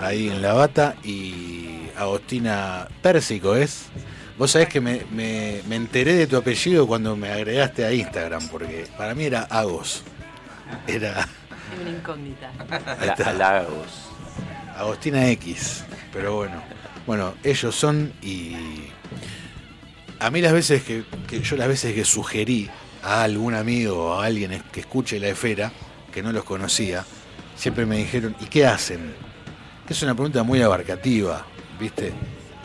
[0.01, 0.97] ahí en la bata.
[1.05, 3.85] Y Agostina Pérsico es.
[4.37, 8.49] Vos sabés que me, me- me enteré de tu apellido cuando me agregaste a Instagram,
[8.49, 10.03] porque para mí era Agos.
[10.89, 11.29] Era
[11.81, 12.51] Una incógnita.
[13.07, 13.31] Está.
[13.31, 14.10] Halagos.
[14.81, 15.85] Agostina X.
[16.13, 16.63] Pero bueno.
[17.07, 18.55] Bueno, ellos son y.
[20.19, 21.05] A mí las veces que,
[21.41, 22.69] yo las veces que sugerí
[23.03, 25.73] a algún amigo o a alguien que escuche la esfera,
[26.13, 27.05] que no los conocía,
[27.57, 29.15] siempre me dijeron, ¿y qué hacen?
[29.89, 31.47] Es una pregunta muy abarcativa,
[31.81, 32.13] ¿viste?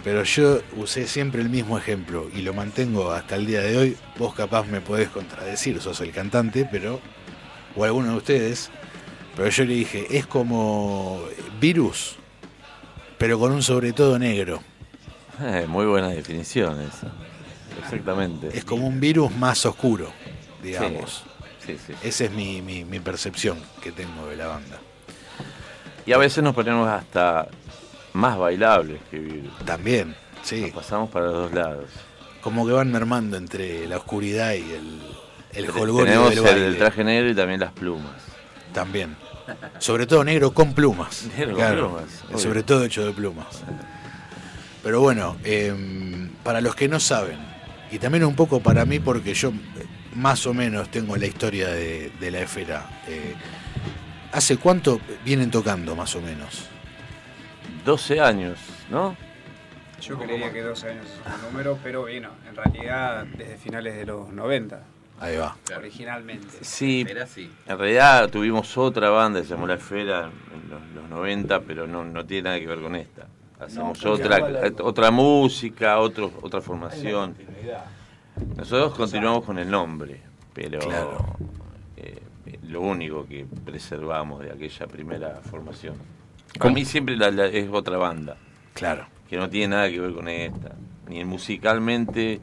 [0.03, 3.97] Pero yo usé siempre el mismo ejemplo y lo mantengo hasta el día de hoy.
[4.20, 6.99] Vos capaz me podés contradecir, sos el cantante, pero.
[7.76, 8.70] o alguno de ustedes.
[9.36, 11.21] Pero yo le dije, es como
[11.59, 12.15] virus,
[13.17, 14.61] pero con un sobre todo negro.
[15.41, 17.11] Eh, muy buena definición esa.
[17.83, 18.57] Exactamente.
[18.57, 20.11] Es como un virus más oscuro,
[20.63, 21.23] digamos.
[21.65, 21.93] Sí, sí.
[22.03, 24.79] Esa es mi, mi- mi percepción que tengo de la banda.
[26.05, 27.47] Y a veces nos ponemos hasta
[28.13, 29.49] más bailables que vivir.
[29.65, 30.61] También, sí.
[30.61, 31.89] Nos pasamos para los dos lados.
[32.41, 35.01] Como que van mermando entre la oscuridad y el,
[35.53, 36.67] el jolgorio Tenemos del baile.
[36.67, 38.11] el traje negro y también las plumas.
[38.76, 39.15] También.
[39.80, 41.28] Sobre todo negro con plumas.
[41.38, 42.38] Negro con plumas, obvio.
[42.38, 43.63] Sobre todo hecho de plumas.
[44.84, 47.39] Pero bueno, em, para los que no saben,
[47.91, 49.51] y también un poco para mí, porque yo
[50.13, 53.01] más o menos tengo la historia de, de la esfera.
[53.07, 53.34] eh,
[54.32, 56.65] ¿Hace cuánto vienen tocando, más o menos?
[57.86, 58.59] 12 años,
[58.89, 59.15] ¿no?
[60.01, 64.05] Yo creería que 12 años es un número, pero bueno, en realidad desde finales de
[64.05, 64.84] los 90.
[65.20, 65.55] Ahí va.
[65.78, 66.47] Originalmente.
[66.61, 67.05] Sí,
[67.68, 71.88] en realidad tuvimos otra banda que se llamó La Esfera en los, los 90, pero
[71.88, 73.28] no, no tiene nada que ver con esta.
[73.59, 74.38] Hacemos No, otra,
[74.68, 77.36] eh, otra música, otro, otra formación.
[78.57, 80.20] Nosotros continuamos con el nombre,
[80.53, 80.80] pero
[81.95, 82.22] eh,
[82.63, 85.95] lo único que preservamos de aquella primera formación.
[85.95, 86.76] Para ¿Cómo?
[86.76, 88.36] mí siempre la- la- es otra banda.
[88.74, 89.05] Claro.
[89.30, 90.76] Que no tiene nada que ver con esta.
[91.07, 92.41] Ni musicalmente,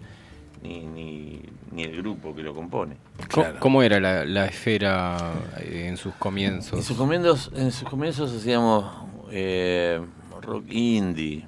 [0.63, 1.43] ni, ni,
[1.73, 2.97] ni el grupo que lo compone.
[3.33, 5.17] ¿Cómo, cómo era la, la esfera
[5.59, 6.79] eh, en sus comienzos?
[6.79, 8.85] En sus comienzos, en sus comienzos hacíamos
[9.31, 10.01] eh,
[10.43, 11.45] rock indie,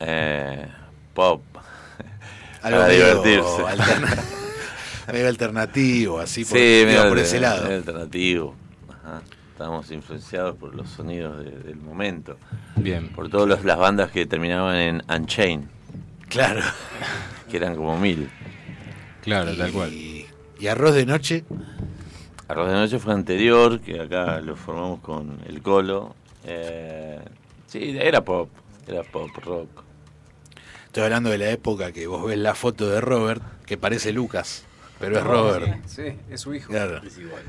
[0.00, 0.66] eh,
[1.12, 1.42] pop,
[2.62, 3.62] Algo para medio divertirse.
[3.62, 4.22] alterna-
[5.12, 7.64] medio alternativo, así por, sí, medio por ese lado.
[7.64, 8.54] medio alternativo.
[8.88, 9.20] Ajá.
[9.52, 12.38] Estábamos influenciados por los sonidos de- del momento.
[12.76, 13.08] Bien.
[13.10, 15.66] Por todas las bandas que terminaban en Unchained.
[16.28, 16.60] Claro.
[17.50, 18.28] Que eran como mil.
[19.24, 19.92] Claro, tal cual.
[19.92, 21.44] Y Arroz de Noche.
[22.46, 26.14] Arroz de Noche fue anterior, que acá lo formamos con el Colo.
[26.44, 27.18] Eh,
[27.66, 28.50] sí, era pop,
[28.86, 29.82] era pop rock.
[30.86, 34.64] Estoy hablando de la época que vos ves la foto de Robert, que parece Lucas,
[35.00, 35.86] pero es Robert.
[35.86, 36.70] Sí, es su hijo.
[36.70, 37.00] Claro.
[37.02, 37.42] Es igual.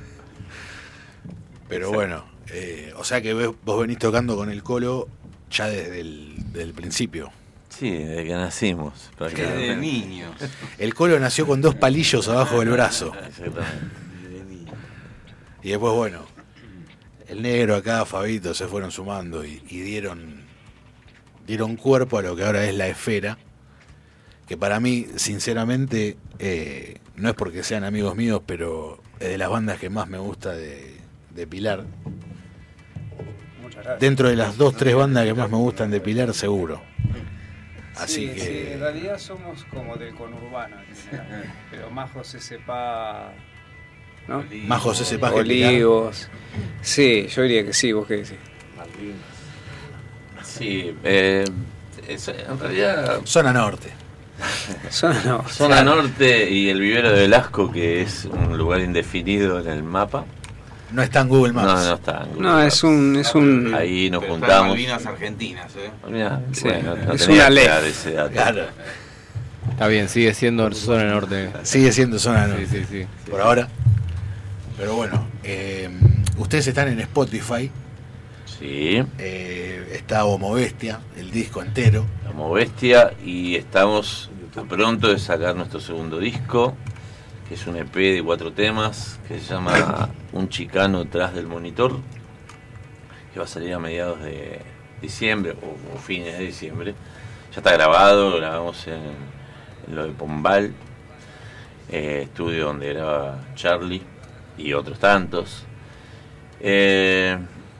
[1.68, 5.10] Pero bueno, eh, o sea que vos venís tocando con el Colo
[5.52, 7.32] ya desde el del principio.
[7.78, 9.12] Sí, desde que nacimos.
[9.18, 9.62] prácticamente.
[9.62, 10.32] Desde niños.
[10.78, 13.12] El Colo nació con dos palillos abajo del brazo.
[13.28, 13.66] Exactamente.
[15.62, 16.22] Y después, bueno,
[17.28, 20.44] el negro acá, Fabito, se fueron sumando y, y dieron,
[21.48, 23.40] dieron cuerpo a lo que ahora es la esfera.
[24.48, 29.50] Que para mí, sinceramente, eh, no es porque sean amigos míos, pero es de las
[29.50, 30.98] bandas que más me gusta de,
[31.32, 31.84] de Pilar.
[33.64, 34.00] Muchas gracias.
[34.00, 36.80] Dentro de las dos, tres bandas que más me gustan de Pilar, seguro.
[37.98, 38.40] Así sí, que.
[38.40, 41.54] sí, en realidad somos como del conurbano, en general.
[41.72, 43.32] pero más José Sepa.
[44.28, 44.44] ¿No?
[44.68, 45.70] Más José Sepa que Pilar.
[45.72, 46.28] Olivos.
[46.82, 48.38] Sí, yo diría que sí, vos qué decís.
[50.44, 51.46] Sí, eh,
[52.08, 53.22] es- en realidad.
[53.26, 53.90] Zona norte.
[54.90, 55.54] Zona norte.
[55.54, 60.26] Zona norte y el vivero de Velasco, que es un lugar indefinido en el mapa.
[60.96, 61.68] No está en Google Maps.
[61.68, 62.74] No, no está en Google No, Maps.
[62.74, 63.16] es un.
[63.18, 64.68] Es un Ahí nos Pero juntamos.
[64.70, 65.92] Malvinas Argentinas, ¿eh?
[66.10, 67.68] Mirá, Sí, bueno, no es una ley.
[67.88, 68.32] ese dato.
[68.32, 68.66] Claro,
[69.72, 71.50] Está bien, sigue siendo zona norte.
[71.64, 72.68] sigue siendo zona Sí, norte.
[72.68, 73.08] sí, sí.
[73.30, 73.68] Por ahora.
[74.78, 75.90] Pero bueno, eh,
[76.38, 77.72] ustedes están en Spotify.
[78.46, 82.06] Sí, eh, está Homo Bestia, el disco entero.
[82.28, 86.76] como bestia y estamos a pronto de sacar nuestro segundo disco,
[87.48, 91.98] que es un EP de cuatro temas, que se llama Un chicano tras del monitor,
[93.34, 94.62] que va a salir a mediados de
[95.02, 96.96] diciembre o, o fines de diciembre.
[97.54, 99.02] Ya está grabado, lo grabamos en,
[99.88, 100.74] en lo de Pombal,
[101.90, 104.02] eh, estudio donde graba Charlie
[104.58, 105.66] y otros tantos.
[106.60, 107.38] Eh,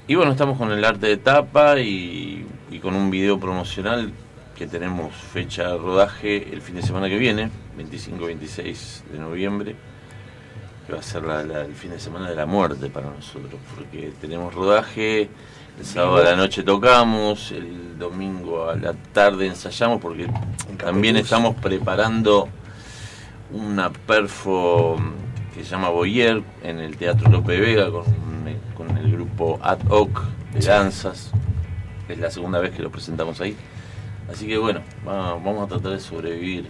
[0.08, 4.14] y bueno, estamos con el arte de tapa y, y con un video promocional
[4.56, 9.76] que tenemos fecha de rodaje el fin de semana que viene, 25-26 de noviembre,
[10.88, 13.60] que va a ser la- la- el fin de semana de la muerte para nosotros,
[13.76, 15.30] porque tenemos rodaje,
[15.80, 20.28] el sábado a la noche tocamos, el domingo a la tarde ensayamos, porque
[20.78, 22.48] también estamos preparando
[23.52, 24.98] una perfo
[25.54, 28.04] que se llama Boyer en el Teatro Lope Vega con,
[28.76, 31.32] con el grupo Ad Hoc de danzas.
[32.08, 33.56] Es la segunda vez que lo presentamos ahí.
[34.32, 36.66] Así que bueno, va- vamos a tratar de sobrevivir.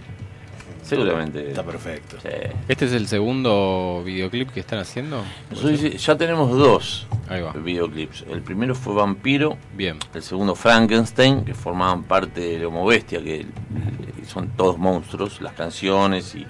[0.84, 1.50] Seguramente.
[1.50, 2.18] Está perfecto.
[2.22, 2.30] Sí.
[2.68, 5.24] ¿Este es el segundo videoclip que están haciendo?
[5.50, 7.54] Nosotros ya- tenemos dos Ahí va.
[7.54, 8.24] videoclips.
[8.30, 9.98] El primero fue Vampiro, Bien.
[10.14, 13.48] el segundo Frankenstein, que formaban parte de Homo Bestia, que
[14.28, 16.46] son todos monstruos, las canciones y,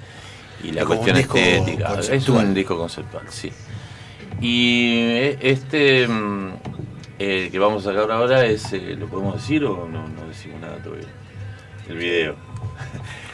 [0.68, 1.88] y la Es cuestión estética.
[1.92, 2.46] Es conceptual.
[2.48, 3.52] un disco conceptual, sí.
[4.42, 6.08] Y eh, este,
[7.20, 10.60] el que vamos a sacar ahora es, eh, ¿lo podemos decir o no, no decimos
[10.62, 11.08] nada todavía?
[11.90, 12.36] El video.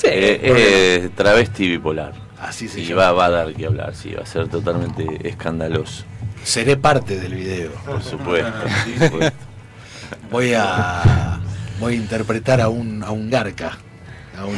[0.03, 2.13] Eh, es travesti bipolar.
[2.39, 3.03] Así se y llama.
[3.03, 6.05] va, va a dar que hablar, sí, va a ser totalmente escandaloso.
[6.43, 7.69] Seré parte del video.
[7.85, 8.51] Por supuesto.
[8.97, 9.37] por supuesto.
[10.31, 11.39] Voy a
[11.79, 13.77] voy a interpretar a un a un Garca.
[14.35, 14.55] A un,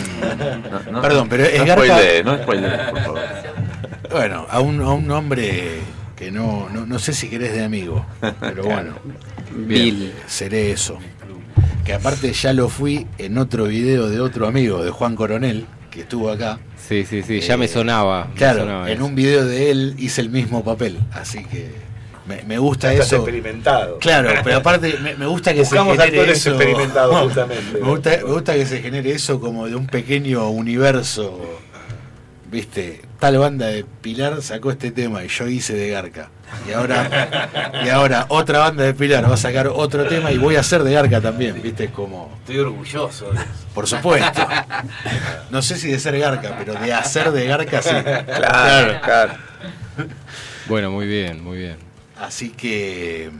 [0.85, 1.83] No, no, Perdón, pero es no Garca.
[1.85, 3.19] spoilees, no spoilees, por favor.
[4.11, 5.79] Bueno, a un, a un hombre
[6.25, 8.05] que no, no, no sé si querés de amigo,
[8.39, 8.93] pero bueno,
[9.55, 10.13] Bill.
[10.27, 10.97] seré eso.
[11.85, 16.01] Que aparte ya lo fui en otro video de otro amigo, de Juan Coronel, que
[16.01, 16.59] estuvo acá.
[16.77, 18.25] Sí, sí, sí, ya Eh, me sonaba.
[18.29, 19.05] me Claro, sonaba en eso.
[19.05, 21.71] un video de él hice el mismo papel, así que
[22.27, 23.17] me, me gusta Estás eso.
[23.17, 23.99] experimentado.
[23.99, 26.49] Claro, pero aparte me, me gusta que Buscamos se genere eso.
[26.51, 27.79] experimentados, justamente.
[27.81, 31.41] Me gusta, me gusta que se genere eso como de un pequeño universo.
[32.49, 36.29] Viste, tal banda de Pilar sacó este tema y yo hice de Garca.
[36.67, 40.57] Y ahora, y ahora otra banda de Pilar va a sacar otro tema y voy
[40.57, 42.33] a hacer de Garca también, viste, como.
[42.39, 43.47] Estoy orgulloso de eso.
[43.73, 44.45] Por supuesto.
[45.51, 47.95] No sé si de ser Garca, pero de hacer de Garca sí.
[48.25, 49.33] Claro, claro.
[50.67, 51.77] Bueno, muy bien, muy bien.
[52.19, 53.31] Así que,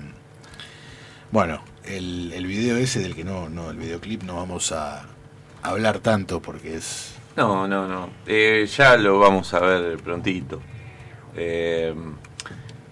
[1.29, 5.03] bueno, el, el video ese del que no, no, el videoclip no vamos a
[5.61, 7.12] hablar tanto porque es...
[7.36, 8.09] No, no, no.
[8.27, 10.61] Eh, ya lo vamos a ver prontito.
[11.36, 11.93] Eh,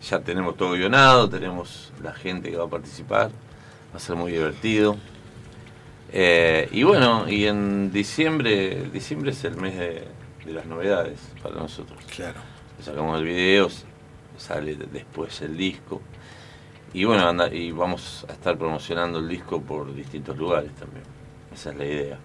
[0.01, 3.29] ya tenemos todo guionado, tenemos la gente que va a participar.
[3.93, 4.97] Va a ser muy divertido.
[6.11, 10.07] Eh, y bueno, y en diciembre, diciembre es el mes de,
[10.45, 12.03] de las novedades para nosotros.
[12.13, 12.39] Claro.
[12.81, 13.69] Sacamos el video,
[14.37, 16.01] sale después el disco.
[16.93, 21.03] Y bueno, anda, y vamos a estar promocionando el disco por distintos lugares también.
[21.53, 22.19] Esa es la idea.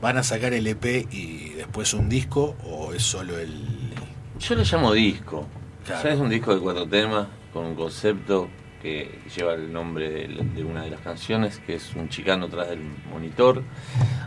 [0.00, 3.92] ¿Van a sacar el EP y después un disco o es solo el...
[4.38, 5.46] Yo lo llamo disco.
[5.84, 6.04] Claro.
[6.04, 8.48] Ya es un disco de cuatro temas con un concepto
[8.80, 12.70] que lleva el nombre de, de una de las canciones, que es un chicano atrás
[12.70, 13.62] del monitor,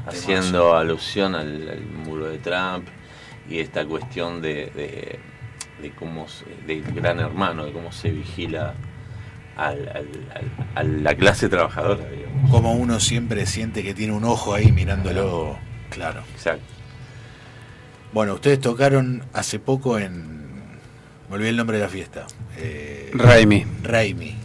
[0.05, 2.87] haciendo alusión al, al muro de Trump
[3.49, 5.19] y esta cuestión de, de,
[5.81, 6.27] de cómo
[6.67, 8.75] del gran hermano, de cómo se vigila
[9.57, 12.49] al- al- al- a la clase trabajadora, digamos.
[12.51, 15.57] Como uno siempre siente que tiene un ojo ahí mirándolo,
[15.89, 16.21] claro.
[16.35, 16.63] Exacto.
[18.11, 20.43] Bueno, ustedes tocaron hace poco en...
[21.29, 22.27] Me olvidé el nombre de la fiesta.
[22.57, 23.65] Eh, Raimi.
[23.81, 24.35] Raimi.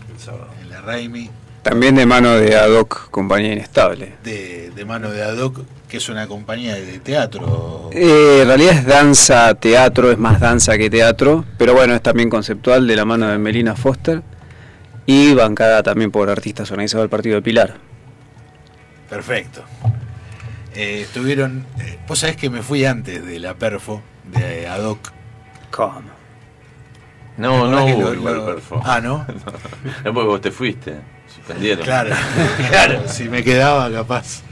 [0.62, 1.28] En la Raimi.
[1.62, 4.14] También de mano de Adoc, compañía inestable.
[4.24, 7.90] de, de mano de Adoc, que es una compañía de teatro.
[7.92, 12.30] Eh, en realidad es danza, teatro, es más danza que teatro, pero bueno, es también
[12.30, 14.22] conceptual de la mano de Melina Foster
[15.10, 17.76] y bancada también por artistas organizados del Partido de Pilar.
[19.08, 19.64] Perfecto.
[20.74, 21.64] Eh, estuvieron.
[21.80, 25.10] eh, Vos sabés que me fui antes de la Perfo, de Adoc.
[25.70, 26.02] ¿Cómo?
[27.38, 28.82] No, no hubo lo- igual lo- perfo.
[28.84, 29.24] Ah, ¿no?
[30.04, 30.96] No, porque vos te fuiste,
[31.34, 31.84] suspendieron.
[31.86, 32.14] Claro,
[32.70, 34.42] claro, si me quedaba capaz.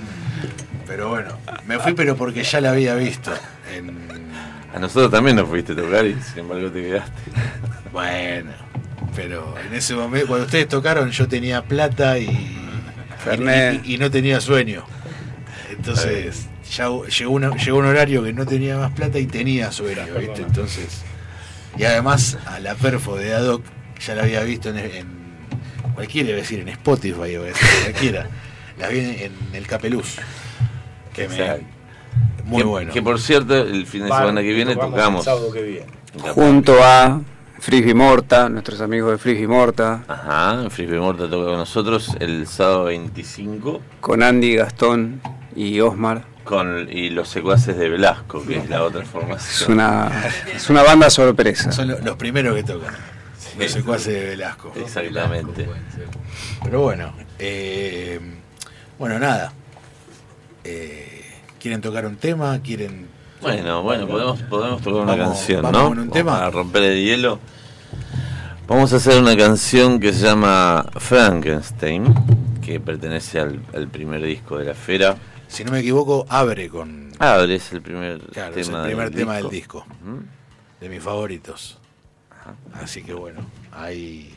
[0.86, 3.30] Pero bueno, me fui pero porque ya la había visto.
[3.74, 4.06] En...
[4.74, 7.12] A nosotros también nos fuiste a tocar y sin embargo te quedaste.
[7.92, 8.52] Bueno,
[9.16, 12.26] pero en ese momento, cuando ustedes tocaron, yo tenía plata y,
[13.84, 14.84] y, y no tenía sueño.
[15.70, 16.88] Entonces, ya
[17.18, 20.42] llegó, una- llegó un horario que no tenía más plata y tenía sueño, ¿viste?
[20.42, 21.02] Entonces,
[21.78, 23.62] y además a la perfo de Adoc
[24.04, 25.06] ya la había visto en, en
[25.94, 28.28] cualquiera, iba a decir, en Spotify, iba a decir, cualquiera.
[28.78, 30.16] La vi en, en el Capeluz.
[31.14, 31.34] Que me-
[32.44, 32.92] muy que, bueno.
[32.92, 35.26] Que por cierto, el fin de semana que viene tocamos.
[36.34, 37.20] Junto a
[37.58, 42.84] Frigi Morta, nuestros amigos de Frigi Morta, Ajá, Frisbee Morta toca con nosotros el sábado
[42.84, 45.20] 25 con Andy, Gastón
[45.54, 46.24] y Osmar.
[46.44, 49.62] con y los secuaces de Velasco, que es la otra formación.
[49.62, 50.12] Es una,
[50.54, 51.72] es una banda sorpresa.
[51.72, 52.94] Son lo- los primeros que tocan.
[53.58, 54.72] Los secuaces de Velasco.
[54.76, 55.66] Exactamente.
[56.62, 58.20] Pero bueno, eh,
[58.98, 59.52] bueno, nada.
[60.62, 61.22] Eh,
[61.58, 62.60] ¿Quieren tocar un tema?
[62.62, 63.05] ¿Quieren.?
[63.40, 65.88] Bueno, bueno, podemos, podemos tocar una Vamos- canción, vamos ¿no?
[65.88, 66.32] con un tema.
[66.38, 67.38] Para romper el hielo.
[68.66, 72.12] Vamos a hacer una canción que se llama Frankenstein,
[72.64, 75.16] que pertenece al, al primer disco de la Fera.
[75.46, 77.12] Si no me equivoco, abre con.
[77.20, 79.48] Abre, es el primer Claro, tema es el primer del tema disco.
[79.48, 79.86] del disco.
[80.80, 81.78] De mis favoritos.
[82.74, 83.40] Así que bueno,
[83.72, 84.34] ahí.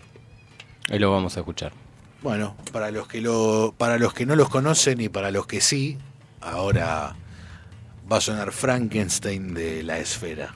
[0.91, 1.71] Ahí lo vamos a escuchar.
[2.21, 5.61] Bueno, para los que lo, para los que no los conocen y para los que
[5.61, 5.97] sí,
[6.41, 7.15] ahora
[8.09, 10.51] va a sonar Frankenstein de la esfera.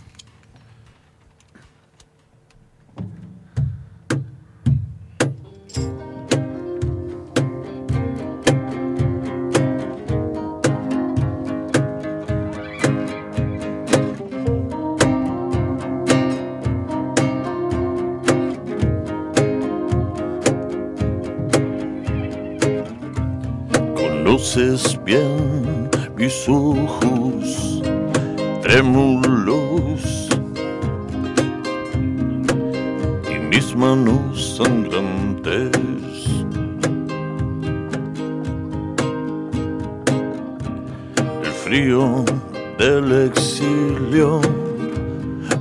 [23.96, 25.63] Conoces bien
[26.24, 27.82] mis ojos
[28.62, 30.30] trémulos
[33.30, 35.72] y mis manos sangrantes.
[41.44, 42.24] El frío
[42.78, 44.40] del exilio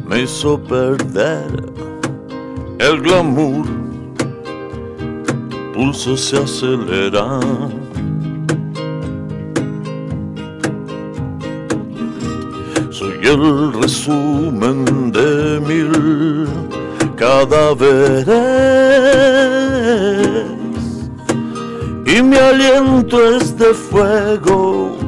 [0.06, 1.50] me hizo perder
[2.78, 3.66] el glamour.
[5.74, 7.40] Pulso se acelera.
[13.32, 16.46] El resumen de mil
[17.16, 18.28] cadáveres
[22.04, 24.98] y mi aliento es de fuego.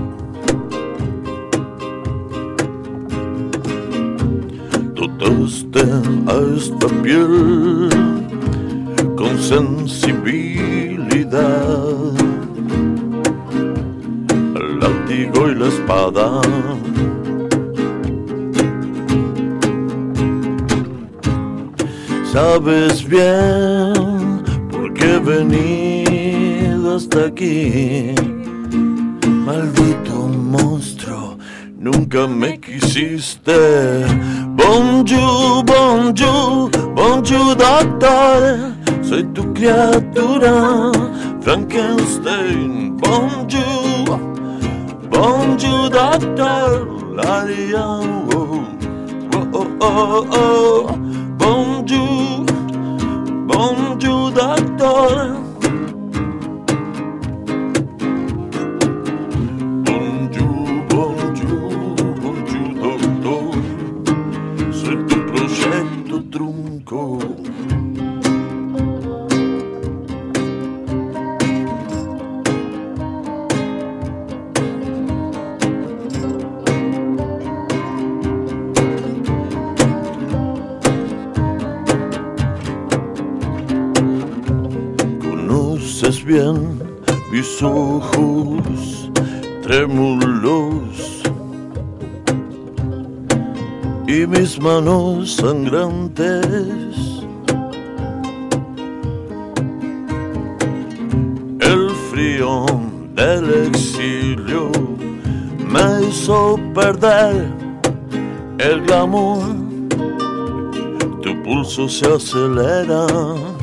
[4.95, 5.83] Dotaste
[6.27, 7.91] a esta piel
[9.17, 12.15] con sensibilidad,
[14.57, 16.41] el látigo y la espada.
[22.35, 28.13] Sabes bien por qué he venido hasta aquí.
[29.25, 31.39] Maldito monstruo,
[31.79, 34.05] nunca me quisiste.
[34.49, 38.75] Bonjour, bonjour, bonjour, doctor.
[39.09, 40.91] Soy tu criatura,
[41.41, 42.97] Frankenstein.
[42.97, 44.19] Bonjour,
[45.09, 46.89] bonjour, doctor.
[47.15, 48.65] La dia, oh,
[49.53, 50.99] oh, oh, oh.
[51.39, 52.14] Bonjour,
[53.55, 55.11] bonjour, doctor.
[59.87, 61.71] Bonjour, bonjour,
[62.23, 63.55] bonjour, doctor.
[64.73, 67.24] Soy tu proyecto trunco.
[86.27, 89.11] Mis ojos
[89.63, 91.23] trémulos
[94.09, 96.47] y mis manos sangrantes.
[101.61, 102.65] El frío
[103.15, 104.71] del exilio
[105.69, 107.53] me hizo perder
[108.61, 109.43] el glamour.
[111.21, 113.54] Tu pulso se acelera.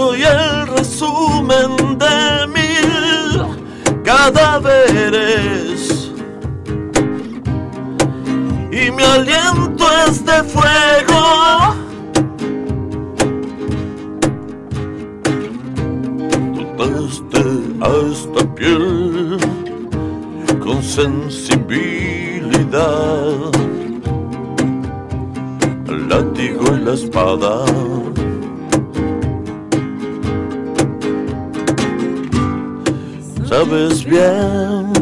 [0.00, 3.44] Soy el resumen de mil
[4.02, 6.10] cadáveres
[8.72, 11.74] y mi aliento es de fuego.
[16.78, 17.44] desde
[17.84, 19.36] a esta piel
[20.60, 23.50] con sensibilidad.
[25.88, 27.66] El látigo y la espada.
[33.50, 34.92] Sabes bien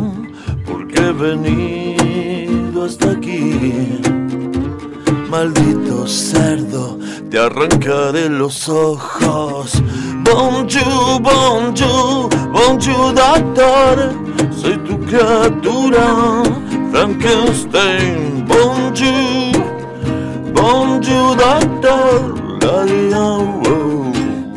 [0.64, 3.98] por qué he venido hasta aquí.
[5.28, 6.98] Maldito cerdo,
[7.30, 9.82] te arrancaré los ojos.
[10.24, 14.14] Bonjour, bonjour, bonjour, doctor.
[14.56, 16.42] Soy tu criatura,
[16.90, 18.46] Frankenstein.
[18.48, 19.52] Bonjour,
[20.54, 22.34] bonjour, doctor.
[22.62, 24.12] La, la, oh,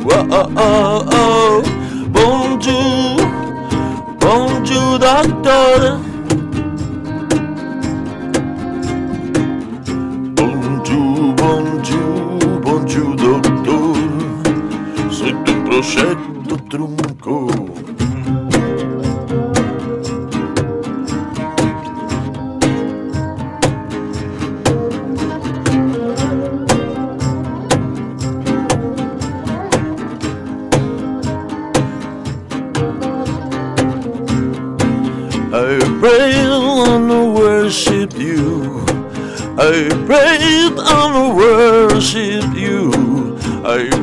[0.06, 1.68] oh, oh, oh,
[2.06, 3.11] oh.
[4.34, 5.98] Bonjour, bonjour, doctor.
[10.36, 13.94] Bonjour, bonjour, bonjour, doctor.
[15.10, 17.51] Soy tu proyecto trunco.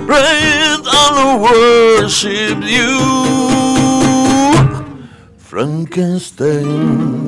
[0.10, 2.98] I pray and worship you.
[5.38, 7.20] Frankenstein.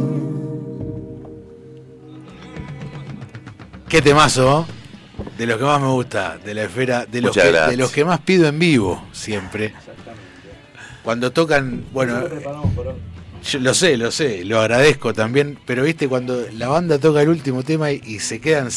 [3.88, 4.74] Qué temazo, ¿eh?
[5.38, 8.04] de los que más me gusta, de la esfera, de los, que, de los que
[8.04, 9.76] más pido en vivo, siempre.
[11.04, 12.24] Cuando tocan, bueno,
[13.44, 17.30] yo lo sé, lo sé, lo agradezco también, pero viste, cuando la banda toca el
[17.30, 18.70] último tema y, y se quedan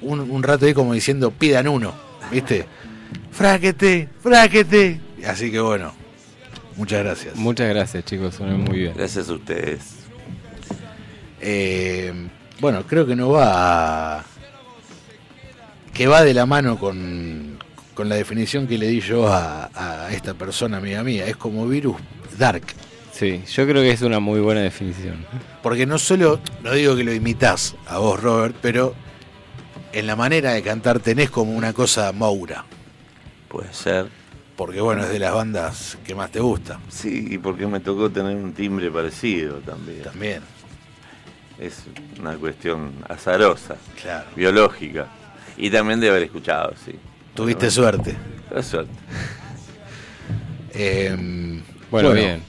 [0.00, 1.92] un rato ahí como diciendo, pidan uno,
[2.30, 2.66] viste,
[3.30, 5.00] fráquete, fráquete.
[5.26, 5.92] Así que bueno,
[6.76, 7.36] muchas gracias.
[7.36, 8.92] Muchas gracias, chicos, suenan muy bien.
[8.96, 9.80] Gracias a ustedes.
[11.40, 12.12] Eh,
[12.60, 14.24] bueno, creo que no va a-
[15.92, 17.58] que va de la mano con,
[17.94, 21.26] con la definición que le di yo a, a esta persona amiga mía.
[21.26, 21.96] Es como virus
[22.38, 22.62] dark.
[23.12, 25.26] Sí, yo creo que es una muy buena definición.
[25.62, 28.94] Porque no solo, no digo que lo imitas a vos, Robert, pero
[29.92, 32.64] en la manera de cantar tenés como una cosa Moura.
[33.52, 34.06] Puede ser.
[34.56, 36.80] Porque bueno, es de las bandas que más te gusta.
[36.88, 40.02] Sí, y porque me tocó tener un timbre parecido también.
[40.02, 40.40] También.
[41.60, 41.84] Es
[42.18, 44.26] una cuestión azarosa, Claro.
[44.34, 45.06] biológica.
[45.56, 46.92] Y también de haber escuchado, sí.
[47.34, 48.16] Tuviste suerte.
[48.62, 48.90] Suerte.
[50.74, 51.60] Eh,
[51.90, 52.42] Bueno, bien.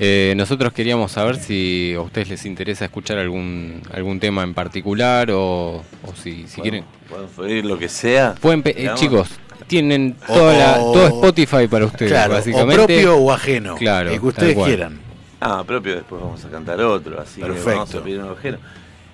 [0.00, 5.30] Eh, nosotros queríamos saber si a ustedes les interesa escuchar algún algún tema en particular
[5.30, 6.84] o, o si, si quieren.
[7.08, 8.34] Pueden pedir lo que sea.
[8.40, 9.28] Pueden eh, chicos,
[9.66, 12.74] tienen O- toda la- o- todo Spotify para ustedes, Claro, o básicamente.
[12.76, 15.00] propio o ajeno, Claro, el que ustedes quieran.
[15.40, 17.70] Ah, propio, después vamos a cantar otro, así que Perfecto.
[17.70, 18.58] vamos a pedir un ajeno.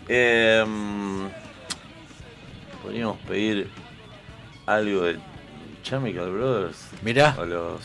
[0.09, 0.65] Eh,
[2.83, 3.69] podríamos pedir
[4.67, 5.19] algo de
[5.83, 6.77] Chemical Brothers.
[7.03, 7.37] Mirá.
[7.39, 7.81] O los.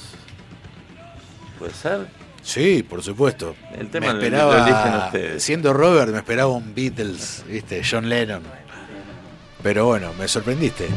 [1.60, 2.08] ¿Puede ser?
[2.42, 3.56] Sí, por supuesto.
[3.78, 5.44] El tema me lo- lo eligen esperaba, ustedes.
[5.44, 7.82] siendo Robert, me esperaba un Beatles, ¿viste?
[7.90, 8.44] John Lennon.
[9.64, 10.88] Pero bueno, me sorprendiste.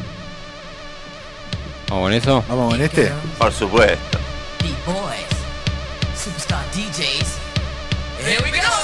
[1.89, 2.45] ¿Vamos con eso?
[2.49, 3.13] ¿Vamos con este?
[3.39, 4.19] Por supuesto.
[4.63, 7.39] B-boys, superstar DJs.
[8.27, 8.78] Here we go!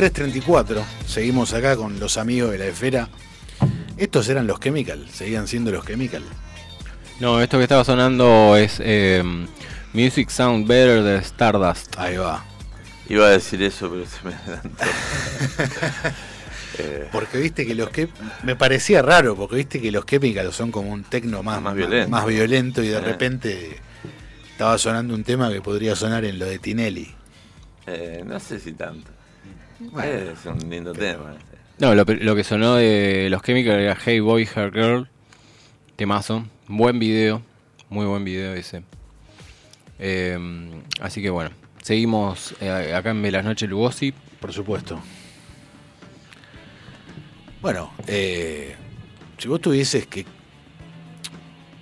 [0.00, 0.82] 23.34.
[1.06, 3.08] Seguimos acá con los amigos de la esfera.
[3.96, 6.22] Estos eran los Chemical, seguían siendo los Chemical.
[7.18, 9.22] No, esto que estaba sonando es eh,
[9.94, 11.94] Music Sound Better de Stardust.
[11.98, 12.44] Ahí va.
[13.08, 14.84] Iba a decir eso, pero se me adelantó.
[16.78, 18.06] Eh, Porque viste que los que
[18.42, 22.10] me parecía raro, porque viste que los Chemical son como un tecno más, Más violento.
[22.10, 23.00] más violento y de Eh.
[23.00, 23.76] repente
[24.50, 27.14] estaba sonando un tema que podría sonar en lo de Tinelli.
[27.86, 29.10] eh, no sé si tanto.
[29.78, 31.34] Bueno, Eh, es un lindo tema.
[31.38, 31.56] este.
[31.78, 35.08] No, lo, lo que sonó de los Chemicals era Hey Boy, Her Girl.
[35.96, 36.46] Temazo.
[36.68, 37.42] Buen video.
[37.88, 38.82] Muy buen video ese.
[39.98, 40.38] Eh,
[41.00, 41.50] así que bueno.
[41.82, 44.12] Seguimos eh, acá en Velas Noches Lugosi.
[44.40, 45.00] Por supuesto.
[47.62, 48.74] Bueno, eh,
[49.38, 50.24] si vos tuvieses que.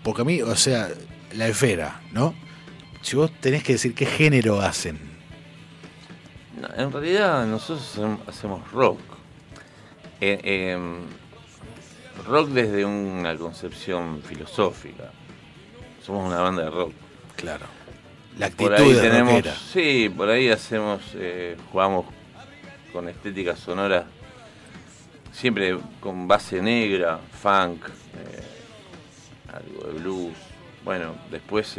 [0.02, 0.88] Porque a mí, o sea,
[1.34, 2.34] la esfera, ¿no?
[3.00, 4.98] Si vos tenés que decir qué género hacen.
[6.76, 8.98] En realidad nosotros hacem- hacemos rock.
[10.20, 11.00] Eh, em,
[12.26, 15.10] rock desde una concepción filosófica.
[16.02, 16.92] Somos una banda de rock.
[17.36, 17.66] Claro.
[18.38, 19.54] La Por actitud ahí de tenemos, rockera.
[19.72, 22.06] sí, por ahí hacemos, eh, jugamos
[22.92, 24.06] con estética sonora,
[25.32, 30.32] siempre con base negra, funk, eh, algo de blues.
[30.84, 31.76] Bueno, después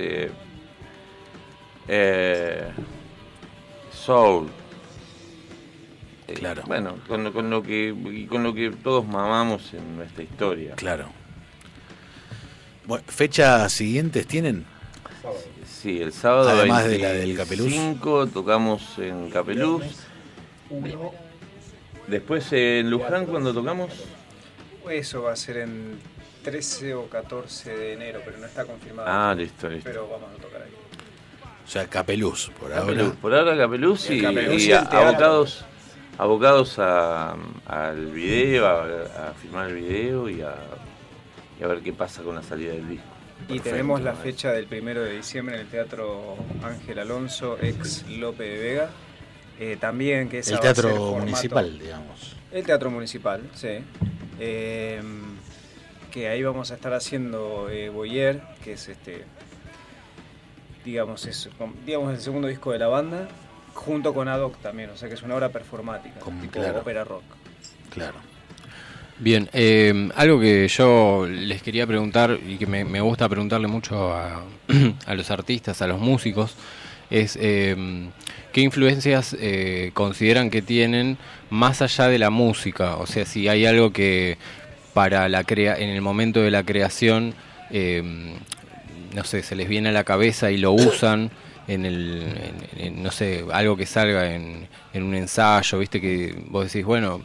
[3.91, 4.49] soul.
[6.27, 6.63] Eh, Claro.
[6.65, 10.75] Bueno, con, lo- con lo que y con lo que todos mamamos en nuestra historia.
[10.75, 11.09] Claro.
[12.85, 14.65] Bueno, ¿Fechas siguientes tienen?
[15.67, 19.83] Sí, el sábado Además de la del 25 tocamos en Capeluz.
[22.07, 23.89] Después en Luján cuando tocamos,
[24.89, 25.97] Eso va a ser en
[26.43, 29.07] 13 o 14 de enero, pero no está confirmado.
[29.09, 29.89] Ah, listo, listo.
[29.89, 30.69] Pero vamos a tocar ahí.
[31.65, 33.01] O sea, Capeluz, por Capeluz.
[33.07, 33.15] ahora.
[33.19, 35.65] por ahora Capeluz y, El Capeluz y abocados,
[36.17, 37.35] abocados a-
[37.65, 40.55] al video, a, a filmar el video y a,
[41.59, 43.05] y a ver qué pasa con la salida del disco.
[43.49, 44.17] Y tenemos la ¿no?
[44.19, 48.89] fecha del primero de diciembre en el Teatro Ángel Alonso, ex Lope de Vega.
[49.59, 52.35] Eh, también que esa El teatro formato- municipal, digamos.
[52.51, 53.79] El Teatro Municipal, sí.
[54.39, 55.01] Eh,
[56.11, 59.25] que ahí vamos a estar haciendo eh, Boyer, que es este,
[60.83, 61.49] digamos, es
[61.85, 63.27] digamos el segundo disco de la banda,
[63.75, 66.79] junto con Adoc también, o sea que es una obra performática, tipo claro.
[66.79, 67.23] ópera rock.
[67.91, 68.15] Claro.
[69.19, 74.13] Bien, eh, algo que yo les quería preguntar y que me, me gusta preguntarle mucho
[74.13, 74.43] a,
[75.05, 76.55] a los artistas, a los músicos,
[77.09, 77.75] es eh,
[78.51, 81.17] qué influencias eh, consideran que tienen
[81.49, 82.95] más allá de la música.
[82.97, 84.37] O sea, si hay algo que
[84.93, 87.33] para la crea en el momento de la creación,
[87.69, 88.01] eh,
[89.13, 91.31] no sé, se les viene a la cabeza y lo usan
[91.67, 92.23] en el,
[92.77, 96.85] en- en, no sé, algo que salga en, en un ensayo, viste que vos decís,
[96.85, 97.21] bueno,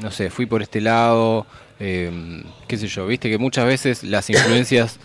[0.00, 1.46] no sé, fui por este lado,
[1.78, 4.98] eh, qué sé yo, viste que muchas veces las influencias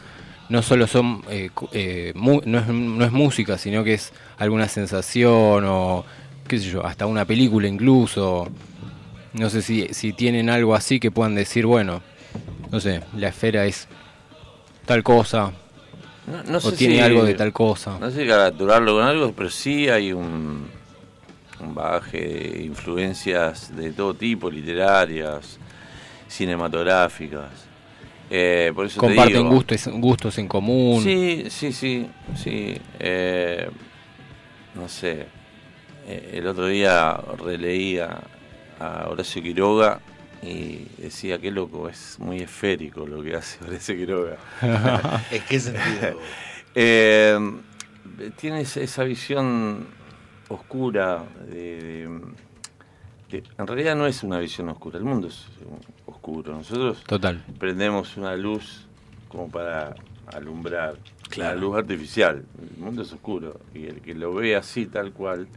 [0.50, 4.68] no solo son, eh, eh, mu- no, es, no es música, sino que es alguna
[4.68, 6.06] sensación o,
[6.48, 8.48] qué sé yo, hasta una película incluso.
[9.34, 12.02] No sé si, si tienen algo así que puedan decir, bueno,
[12.72, 13.88] no sé, la esfera es
[14.86, 15.52] tal cosa,
[16.28, 18.00] No, no o sé tiene si- algo de tal cosa.
[18.00, 20.68] No sé si capturarlo con algo, pero sí hay un,
[21.60, 25.60] un bagaje de influencias de todo tipo, literarias,
[26.28, 27.52] cinematográficas.
[28.30, 31.04] Eh, por eso te Comparten digo, gustos, gustos en común.
[31.04, 32.76] Sí, sí, sí, sí.
[33.00, 33.70] Eh,
[34.74, 35.28] no sé.
[36.08, 38.20] Eh, el otro día releía
[38.80, 40.00] a Horacio Quiroga
[40.46, 44.38] y decía que loco, es muy esférico lo que hace Horacio Quiroga.
[45.32, 46.20] ¿En qué sentido?
[46.78, 47.40] Eh,
[48.36, 49.88] tiene esa- visión
[50.50, 52.22] oscura de, de-
[53.30, 55.46] que en realidad no es una visión oscura, el mundo es
[56.06, 56.52] oscuro.
[56.54, 57.42] Nosotros Total.
[57.58, 58.88] prendemos una luz
[59.30, 59.96] como para
[60.34, 60.98] alumbrar,
[61.30, 61.56] Claro.
[61.56, 62.44] la luz artificial.
[62.76, 65.48] El mundo es oscuro y el que lo ve así tal cual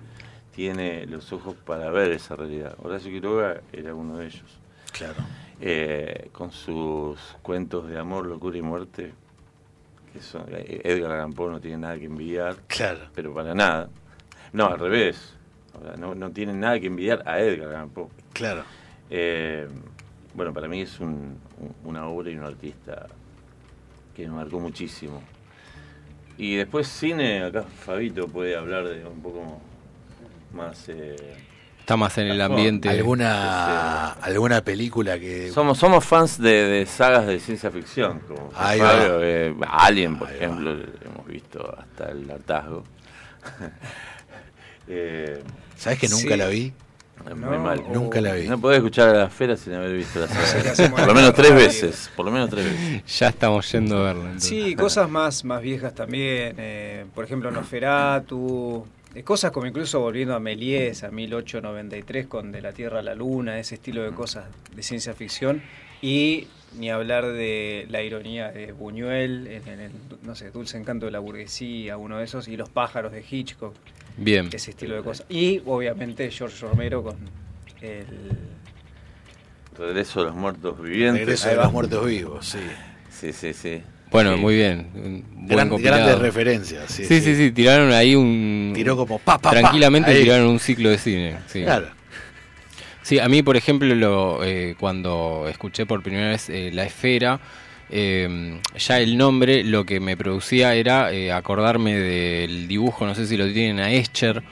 [0.54, 2.76] tiene los ojos para ver esa realidad.
[2.80, 4.57] Horacio Quiroga era uno de ellos.
[4.92, 5.16] Claro.
[5.60, 9.12] Eh, con sus cuentos de amor, locura y muerte,
[10.12, 13.00] que son, eh, Edgar Allan Poe no tiene nada que envidiar, Claro.
[13.14, 13.88] pero para nada.
[14.52, 15.34] No, al revés.
[15.98, 18.08] No, no tiene nada que envidiar a Edgar Allan Poe.
[18.32, 18.62] Claro.
[19.10, 19.68] Eh,
[20.34, 23.06] bueno, para mí es un- un- una obra y un artista
[24.14, 25.22] que me marcó muchísimo.
[26.36, 29.60] Y después cine, acá Fabito puede hablar de un poco
[30.52, 30.88] más...
[30.88, 31.16] eh,
[31.88, 32.86] Está más en el ambiente.
[32.90, 35.50] ¿Alguna, alguna película que.
[35.50, 39.20] Somos, somos fans de, de sagas de ciencia ficción, como Ahí Fabio, va.
[39.22, 42.84] eh, Alien, por Ahí ejemplo, hemos visto hasta el hartazgo.
[44.90, 45.42] Eh,
[45.76, 46.36] ¿Sabes que nunca sí.
[46.36, 46.72] la vi?
[47.24, 47.82] Muy No, mal.
[47.92, 48.48] Nunca la vi.
[48.48, 50.90] No podés escuchar a la esfera sin haber visto la saga.
[50.90, 52.10] Por lo menos tres veces.
[52.16, 53.02] Por lo menos tres veces.
[53.18, 54.22] Ya estamos yendo a verlo.
[54.22, 54.48] entonces.
[54.48, 56.54] Sí, cosas más, más viejas también.
[56.58, 58.86] eh, por ejemplo, Nosferatu.
[59.14, 63.14] Eh, cosas como incluso volviendo a Méliès, a 1893, con De la Tierra a la
[63.14, 65.62] Luna, ese estilo de cosas de ciencia ficción.
[66.00, 71.06] Y ni hablar de la ironía de Buñuel, en, en el, no sé, Dulce Encanto
[71.06, 73.74] de la Burguesía, uno de esos, y Los pájaros de Hitchcock.
[74.16, 74.50] Bien.
[74.52, 75.26] Ese estilo de cosas.
[75.28, 77.16] Y obviamente George Romero con
[77.80, 78.06] el.
[79.78, 81.20] Regreso de los muertos vivientes.
[81.20, 82.58] Regreso de los muertos vivos, sí.
[83.10, 83.82] Sí, sí, sí.
[84.10, 85.22] Bueno, muy bien.
[85.46, 87.36] Gran- grandes referencias, sí, Sí, sí, sí.
[87.36, 88.72] sí, tiraron ahí un.
[88.74, 90.22] Tiró como pa, Tranquilamente ahí.
[90.24, 91.36] tiraron un ciclo de cine.
[91.46, 91.62] Sí.
[91.62, 91.88] Claro.
[93.02, 97.40] Sí, a mí, por ejemplo, lo, eh, cuando escuché por primera vez eh, La Esfera,
[97.90, 103.26] eh, ya el nombre lo que me producía era eh, acordarme del dibujo, no sé
[103.26, 104.42] si lo tienen a Escher,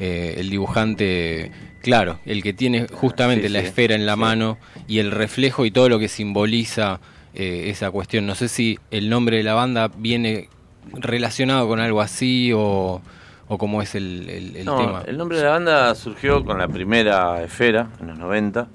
[0.00, 4.20] eh, el dibujante, claro, el que tiene justamente Sí, la sí, esfera en la sí.
[4.20, 4.58] mano
[4.88, 7.00] y el reflejo y todo lo que simboliza
[7.34, 8.26] eh, esa cuestión.
[8.26, 10.48] No sé si el nombre de la banda viene
[10.92, 13.00] relacionado con algo así o,
[13.48, 15.02] o cómo es el, el- el No, tema.
[15.06, 18.66] el nombre de la banda surgió con la primera esfera, en los 90,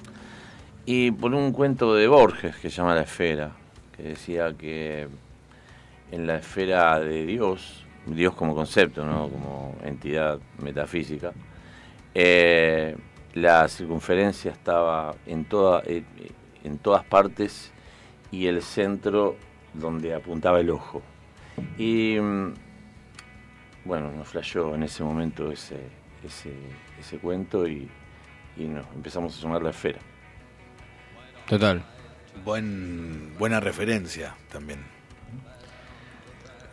[0.86, 3.52] y por un cuento de Borges que se llama La Esfera,
[3.98, 5.08] que decía que
[6.12, 9.28] en la esfera de Dios, Dios como concepto, ¿no?
[9.30, 11.32] como entidad metafísica,
[12.14, 12.96] eh,
[13.34, 16.04] la circunferencia estaba en, toda, eh,
[16.64, 17.72] en todas partes
[18.36, 19.38] y el centro
[19.74, 21.02] donde apuntaba el ojo.
[21.78, 22.54] Y mm,
[23.86, 25.80] bueno, nos flasheó en ese momento ese,
[26.22, 26.52] ese,
[27.00, 27.90] ese cuento y,
[28.58, 30.00] y nos empezamos a llamar la esfera.
[31.48, 31.82] Total.
[32.44, 34.80] Buen, buena referencia también.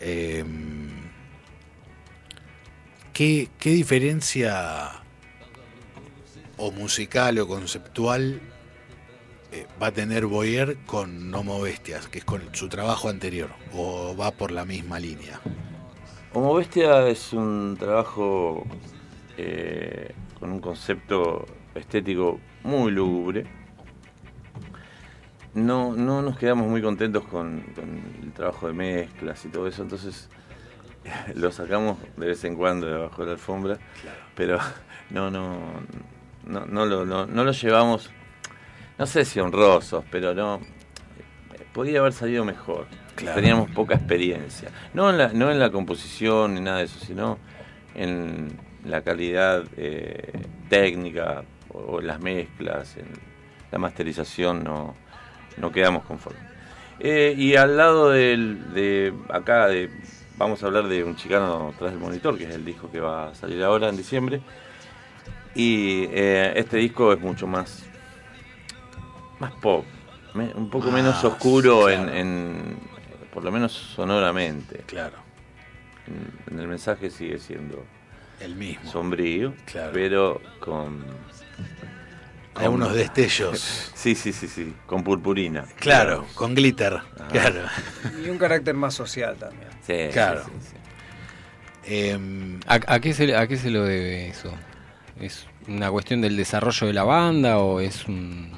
[0.01, 0.45] Eh,
[3.13, 4.91] ¿qué, ¿Qué diferencia
[6.57, 8.41] o musical o conceptual
[9.53, 13.51] eh, va a tener Boyer con Homo Bestias, que es con su trabajo anterior?
[13.75, 15.41] ¿O va por la misma línea?
[16.33, 18.65] Homo Bestia es un trabajo
[19.37, 23.45] eh, con un concepto estético muy lúgubre.
[25.53, 29.83] No, no nos quedamos muy contentos con, con el trabajo de mezclas y todo eso,
[29.83, 30.31] entonces
[31.35, 33.79] lo sacamos de vez en cuando debajo de la alfombra,
[34.35, 34.59] pero
[35.11, 35.59] no, no,
[36.47, 38.11] no, no, lo, no, no lo llevamos,
[39.03, 40.61] no sé si honrosos, pero no,
[41.73, 42.87] podía haber salido mejor.
[43.17, 43.35] Claro.
[43.35, 44.69] Teníamos poca experiencia.
[44.95, 47.37] No en, la, no en la composición ni nada de eso, sino
[47.97, 53.07] en la calidad eh, técnica o, o en las mezclas, en
[53.73, 54.95] la masterización no,
[55.57, 56.45] no quedamos conformes.
[57.01, 59.91] Eh, y al lado del, de acá, de,
[60.37, 63.31] vamos a hablar de Un Chicano tras el monitor, que es el disco que va
[63.31, 64.41] a salir ahora en diciembre.
[65.57, 67.85] Y eh, este disco es mucho más,
[69.43, 69.85] más pop,
[70.35, 72.17] me- un poco menos Más, oscuro en, claro.
[72.19, 72.77] en-
[73.33, 74.79] por lo menos sonoramente.
[74.87, 75.17] Claro.
[76.07, 77.85] En, en el mensaje sigue siendo
[78.41, 78.91] El mismo.
[78.91, 79.91] sombrío, Claro.
[79.93, 81.05] pero con,
[82.55, 83.91] Hay unos destellos.
[83.95, 85.65] Sí, sí, sí, sí, con purpurina.
[85.79, 86.95] Claro, con glitter.
[86.95, 87.29] Ajá.
[87.29, 87.61] Claro.
[88.25, 89.69] Y un carácter más social también.
[89.87, 90.43] Sí, Claro.
[90.45, 90.77] sí, sí, sí.
[91.85, 94.53] Em, ¿A, a qué se, ¿A qué se lo debe eso?
[95.21, 98.51] ¿Es una cuestión del desarrollo de la banda o es un,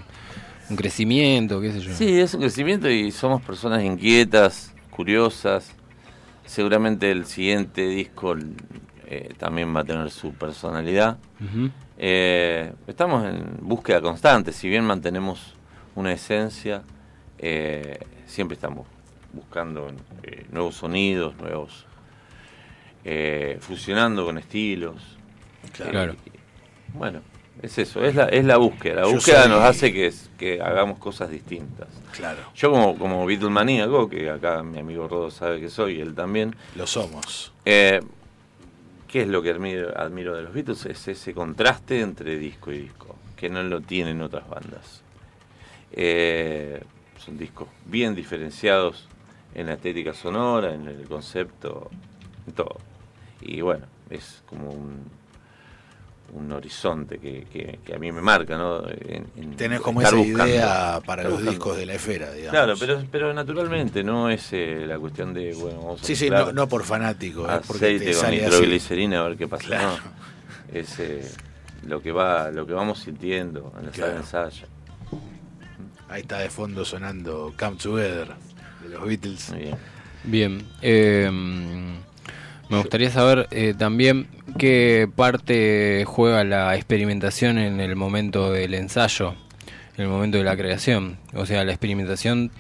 [0.70, 1.60] un crecimiento?
[1.60, 1.94] ¿Qué sé yo?
[1.94, 5.72] Sí, es un crecimiento y somos personas inquietas, curiosas.
[6.46, 8.34] Seguramente el siguiente disco
[9.06, 11.18] eh, también va a tener su personalidad.
[11.96, 15.54] Eh, estamos en búsqueda constante, si bien mantenemos
[15.94, 16.82] una esencia,
[17.38, 18.86] eh, siempre estamos
[19.32, 19.88] buscando
[20.22, 21.86] eh, nuevos sonidos, nuevos,
[23.60, 24.96] fusionando con estilos.
[25.72, 26.16] Claro.
[26.94, 27.20] Bueno,
[27.64, 29.00] es eso, es la, es la búsqueda.
[29.02, 31.88] La búsqueda soy- nos hace que, que hagamos cosas distintas.
[32.16, 36.54] claro, Yo como, como Beatlemaníaco, que acá mi amigo Rodo sabe que soy, él también,
[36.76, 37.52] lo somos.
[37.64, 38.00] eh,
[39.08, 40.86] ¿Qué es lo que admiro, admiro de los Beatles?
[40.86, 45.02] Es ese contraste entre disco y disco, que no lo tienen otras bandas.
[45.92, 46.82] Eh,
[47.18, 49.08] son discos bien diferenciados
[49.54, 51.90] en la estética sonora, en el concepto,
[52.46, 52.76] en todo.
[53.40, 55.04] Y bueno, es como un,
[56.32, 58.88] un horizonte que, que- que a mí me marca, ¿no?
[58.88, 61.50] En- en Tenés como esa buscando, idea para los buscando.
[61.52, 62.50] discos de la esfera, digamos.
[62.50, 66.30] Claro, pero, pero naturalmente no es eh, la cuestión de, bueno, vamos a Sí, sí,
[66.30, 69.64] no, no por fanático, es porque aceite te con nitroglicerina a ver qué pasa.
[69.66, 69.88] Claro.
[69.88, 69.98] No,
[70.78, 71.30] es eh,
[71.86, 74.16] lo que va, lo que vamos sintiendo en la sala de Claro.
[74.48, 74.66] ensayo.
[76.08, 78.28] Ahí está de fondo sonando Come Together
[78.82, 79.50] de los Beatles.
[79.50, 79.76] Muy bien.
[80.24, 80.66] Bien.
[80.82, 81.30] eh,
[82.68, 84.28] Me gustaría saber eh, también
[84.58, 89.34] qué parte juega la experimentación en el momento del ensayo,
[89.96, 91.18] en el momento de la creación.
[91.34, 92.50] O sea, la experimentación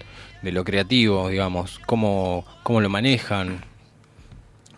[0.42, 3.64] de lo creativo, digamos, cómo, cómo lo manejan.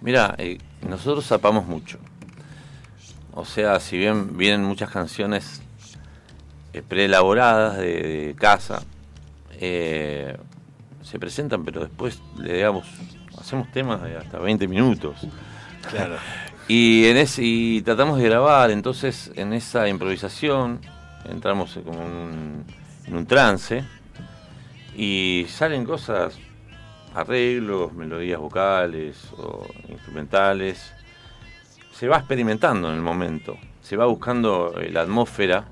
[0.01, 0.59] Mira, eh,
[0.89, 1.99] nosotros zapamos mucho.
[3.33, 5.61] O sea, si bien vienen muchas canciones
[6.73, 8.83] eh, preelaboradas de, de casa,
[9.61, 10.37] eh,
[11.03, 12.87] se presentan, pero después le damos,
[13.39, 15.27] hacemos temas de hasta 20 minutos.
[15.91, 16.17] Claro.
[16.69, 20.81] Y, en ese, y tratamos de grabar, entonces en esa improvisación
[21.25, 22.65] entramos como en un,
[23.07, 23.85] en un trance
[24.97, 26.37] y salen cosas,
[27.15, 30.93] arreglos, melodías vocales o instrumentales.
[31.93, 35.67] Se va experimentando en el momento, se va buscando eh, la atmósfera.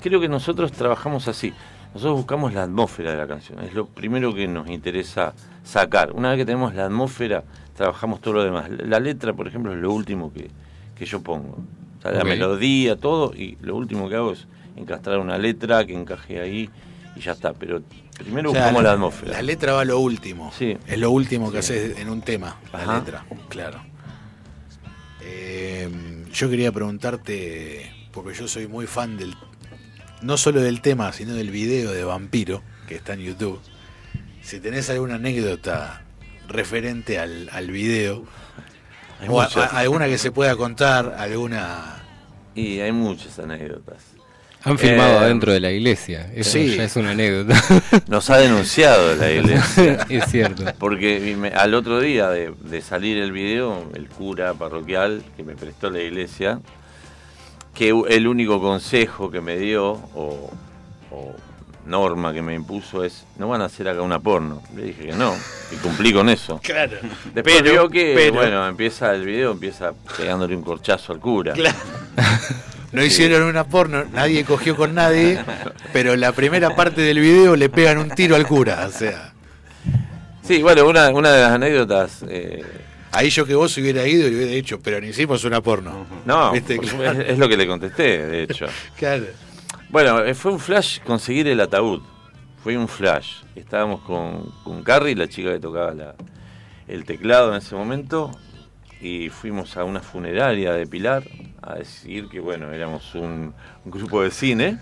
[0.00, 1.54] Creo que nosotros trabajamos así.
[1.94, 5.32] Nosotros buscamos la atmósfera de la canción, es lo primero que nos interesa
[5.68, 6.12] sacar.
[6.12, 7.44] Una vez que tenemos la atmósfera,
[7.76, 8.70] trabajamos todo lo demás.
[8.70, 10.48] La letra, por ejemplo, es lo último que,
[10.96, 11.58] que yo pongo.
[11.98, 14.46] O sea, La melodía, todo, y lo último que hago es
[14.76, 16.70] encastrar una letra que encaje ahí
[17.16, 17.52] y ya está.
[17.52, 17.82] Pero
[18.16, 19.32] primero O sea, buscamos la atmósfera.
[19.32, 20.50] La letra va a lo último.
[20.56, 20.76] Sí.
[20.86, 21.74] Es lo último que Sí.
[21.74, 22.98] haces en un tema, la Ajá.
[22.98, 23.24] letra.
[23.48, 23.80] Claro.
[25.22, 25.88] Eh,
[26.32, 29.34] yo quería preguntarte, porque yo soy muy fan del.
[30.22, 33.60] No solo del tema, sino del video de Vampiro, que está en YouTube.
[34.48, 36.00] Si tenés alguna anécdota
[36.48, 38.24] referente al, al video,
[39.20, 39.74] Hay o a- muchas.
[39.74, 41.96] a- alguna que se pueda contar, alguna.
[42.54, 43.98] Y hay muchas anécdotas.
[44.64, 46.32] Han filmado Eh, adentro de la iglesia.
[46.34, 46.76] Eso sí.
[46.76, 47.62] ya es una anécdota.
[48.08, 50.06] Nos ha denunciado la iglesia.
[50.08, 50.64] Es cierto.
[50.78, 55.56] Porque me- al otro día de, de salir el video, el cura parroquial que me
[55.56, 56.58] prestó la iglesia,
[57.74, 60.50] que el único consejo que me dio o,
[61.10, 61.36] o
[61.88, 64.62] norma que me impuso es, no van a hacer acá una porno.
[64.76, 65.34] Le dije que no,
[65.72, 66.60] y cumplí con eso.
[66.62, 66.96] Claro.
[67.34, 71.52] Después Pero- vio que, pero- bueno, empieza el video, empieza pegándole un corchazo al cura.
[71.54, 71.76] Claro.
[72.90, 75.38] No hicieron una porno, nadie cogió con nadie,
[75.92, 79.34] pero la primera parte del video le pegan un tiro al cura, o sea.
[80.42, 82.24] Sí, bueno, una, una de las anécdotas...
[82.28, 82.64] eh,
[83.12, 86.06] Ahí yo que vos hubiera ido y le hubiera dicho, pero ni hicimos una porno.
[86.24, 88.66] No, es, es lo que le contesté, de hecho.
[88.96, 89.24] Claro.
[89.90, 92.02] Bueno, eh, fue un flash conseguir el ataúd.
[92.62, 93.36] Fue un flash.
[93.54, 96.14] Estábamos con, con Carrie, la chica que tocaba la-
[96.86, 98.30] el teclado en ese momento,
[99.00, 101.22] y fuimos a una funeraria de Pilar
[101.62, 103.54] a decir que, bueno, éramos un,
[103.84, 104.78] un grupo de cine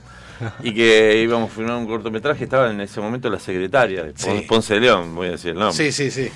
[0.62, 2.44] y que íbamos a filmar un cortometraje.
[2.44, 4.44] Estaba en ese momento la secretaria de Pon- Sí.
[4.48, 5.76] Ponce de León, voy a decir el nombre.
[5.76, 6.30] Sí, sí, sí.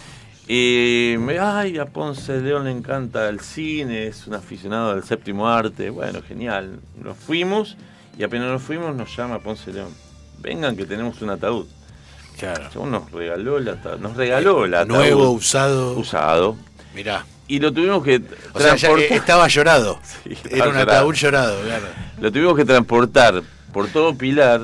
[0.53, 5.05] Y me, ay, a Ponce de León le encanta el cine, es un aficionado del
[5.05, 5.91] séptimo arte.
[5.91, 6.81] Bueno, genial.
[7.03, 7.77] Nos fuimos
[8.19, 9.95] y apenas nos fuimos nos llama Ponce León.
[10.39, 11.67] Vengan que tenemos un ataúd.
[12.39, 12.87] Claro.
[12.87, 13.99] Nos regaló el ataúd.
[14.01, 14.89] Nos regaló el ataúd.
[14.97, 15.93] Nuevo, usado.
[15.99, 16.57] Usado.
[16.95, 17.25] Mirá.
[17.49, 18.23] Y lo tuvimos que
[18.55, 19.99] O sea, ya eh, estaba llorado.
[20.25, 20.91] Sí, Era un llorado.
[20.99, 21.87] ataúd llorado, claro.
[22.21, 23.43] Lo tuvimos que transportar
[23.73, 24.63] por todo Pilar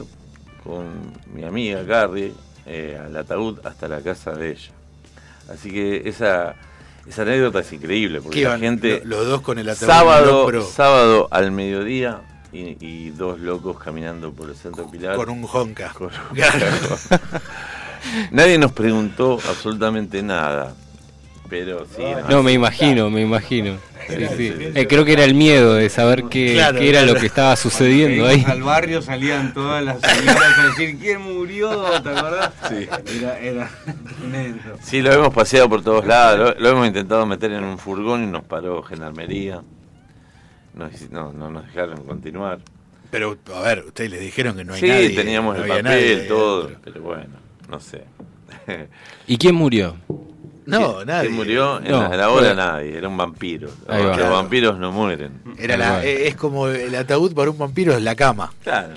[0.65, 2.33] con mi amiga Carrie
[2.65, 4.71] eh, al ataúd hasta la casa de ella.
[5.53, 6.55] Así que esa,
[7.07, 10.63] esa anécdota es increíble porque ¿Qué la gente lo- los dos con el ataúd sábado,
[10.65, 12.21] sábado al mediodía
[12.57, 15.93] y, y dos locos caminando por el centro Pilar Con un honka.
[15.93, 16.67] Con un Claro.
[17.11, 17.41] honka.
[18.31, 20.75] Nadie nos preguntó absolutamente nada.
[21.49, 22.03] Pero sí.
[22.29, 23.77] No, me imagino, me imagino.
[24.09, 24.53] Sí, sí.
[24.75, 27.15] Eh, creo que era el miedo de saber qué, Claro, qué era claro.
[27.15, 28.53] lo que estaba sucediendo Cuando ahí.
[28.53, 31.71] al barrio salían todas las señoras a decir quién murió,
[32.03, 32.53] ¿te acordás?
[32.69, 32.89] Sí.
[33.19, 33.71] Era, era
[34.19, 34.63] tremendo.
[34.83, 38.25] Sí, lo hemos paseado por todos lados, lo, lo hemos intentado meter en un furgón
[38.25, 39.61] y nos paró Gendarmería.
[40.77, 42.61] No, no, no nos dejaron continuar.
[43.11, 45.11] Pero, a ver, ustedes les dijeron que no hay sí, nadie.
[45.11, 47.35] teníamos no el papel, nadie todo, pero bueno,
[47.69, 48.05] no sé.
[49.27, 49.97] ¿Y quién murió?
[50.67, 51.29] No, ¿Quién- nadie.
[51.29, 51.79] quién murió?
[51.79, 53.71] En No, la, la hora nadie, era un vampiro.
[53.89, 53.99] Va.
[53.99, 54.33] Los Claro.
[54.35, 55.41] vampiros no mueren.
[55.59, 58.53] Era la, eh, es como el ataúd para un vampiro es la cama.
[58.65, 58.95] Claro.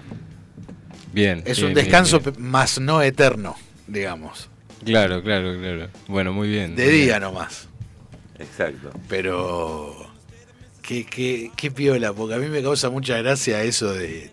[1.13, 1.43] Bien.
[1.45, 2.35] Es bien, un descanso bien.
[2.39, 3.55] más no eterno,
[3.87, 4.49] digamos.
[4.83, 5.87] Claro, claro, claro.
[6.07, 6.75] Bueno, muy bien.
[6.75, 7.67] De día nomás.
[8.39, 8.89] Exacto.
[9.07, 10.08] Pero
[10.89, 14.31] qué, qué, qué piola, porque a mí me causa mucha gracia eso de.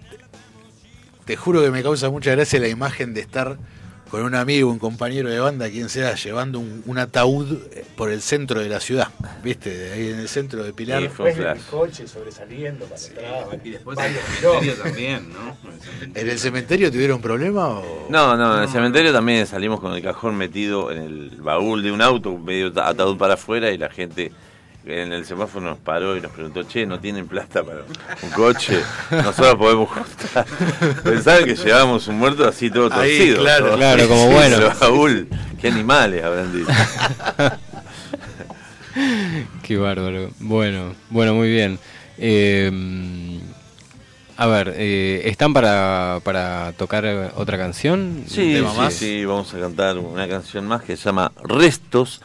[1.27, 3.59] Te juro que me causa mucha gracia la imagen de estar
[4.11, 7.59] con un amigo, un compañero de banda, quien sea, llevando un, un ataúd
[7.97, 9.09] por el centro de la ciudad.
[9.43, 9.77] ¿Viste?
[9.77, 11.03] De Ahí en el centro de Pilar.
[11.03, 11.59] Sí, un flash.
[11.69, 13.61] coche sobresaliendo para atrás.
[13.65, 15.57] Y después en el cementerio también, ¿no?
[15.65, 16.23] En el cementerio.
[16.23, 18.07] ¿En el cementerio tuvieron problema o.?
[18.09, 21.91] No, no, en el cementerio también salimos con el cajón metido en el baúl de
[21.91, 24.31] un auto, medio ta- ataúd para afuera y la gente
[24.87, 27.81] en el semáforo nos paró y nos preguntó, che, ¿no tienen plata para
[28.23, 28.81] un coche?
[29.11, 30.47] Nosotros podemos juntar.
[31.05, 33.41] Pensaban que llevábamos un muerto así todo Ahí, torcido.
[33.43, 33.77] claro.
[33.77, 34.57] Claro, como bueno.
[34.57, 35.29] El baúl,
[35.61, 36.71] qué animales habrán dicho.
[39.63, 40.31] Qué bárbaro.
[40.39, 41.79] Bueno, bueno, muy bien.
[42.17, 42.71] Eh,
[44.39, 48.25] a ver, eh, ¿están para, para tocar otra canción?
[48.27, 52.23] Sí, ¿Un tema sí, sí, vamos a cantar una canción más que se llama Restos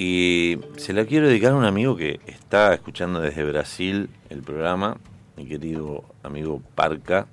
[0.00, 4.96] y se la quiero dedicar a un amigo que está escuchando desde Brasil el programa,
[5.36, 7.26] mi querido amigo Parca.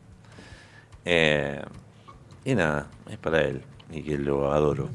[1.06, 1.62] Eh,
[2.44, 3.62] y nada, es para él
[3.92, 4.90] y que lo adoro.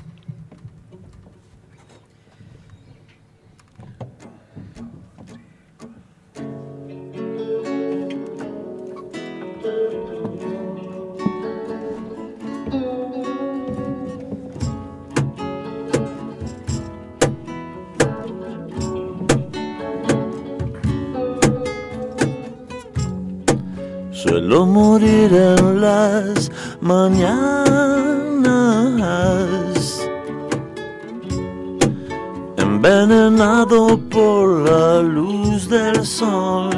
[24.50, 26.50] Suelo morir en las
[26.80, 27.30] mañanas,
[32.56, 36.70] envenenado por la luz del sol.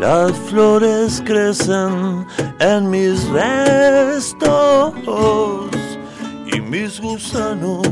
[0.00, 2.26] Las flores crecen
[2.60, 4.94] en mis restos
[6.50, 7.86] y mis gusanos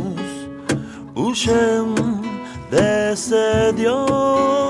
[1.14, 1.94] huyen
[2.70, 4.69] de ese Dios.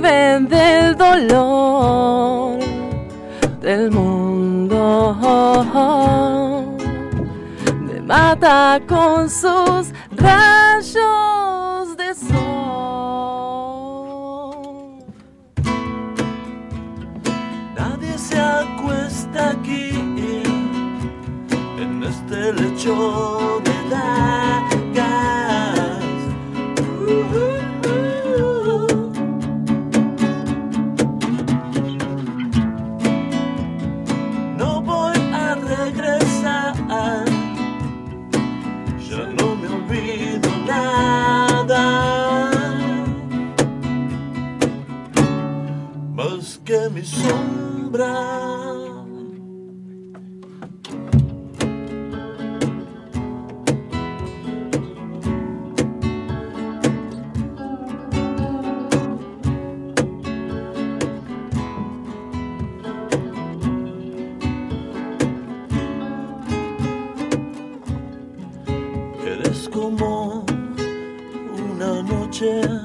[0.00, 2.58] Viven del dolor
[3.60, 5.16] del mundo.
[7.82, 12.40] Me mata con sus rayos de sol.
[17.76, 19.90] Nadie se acuesta aquí
[21.78, 23.39] en este lecho
[47.04, 48.50] sombra.
[69.26, 70.44] Eres como
[71.68, 72.79] una noche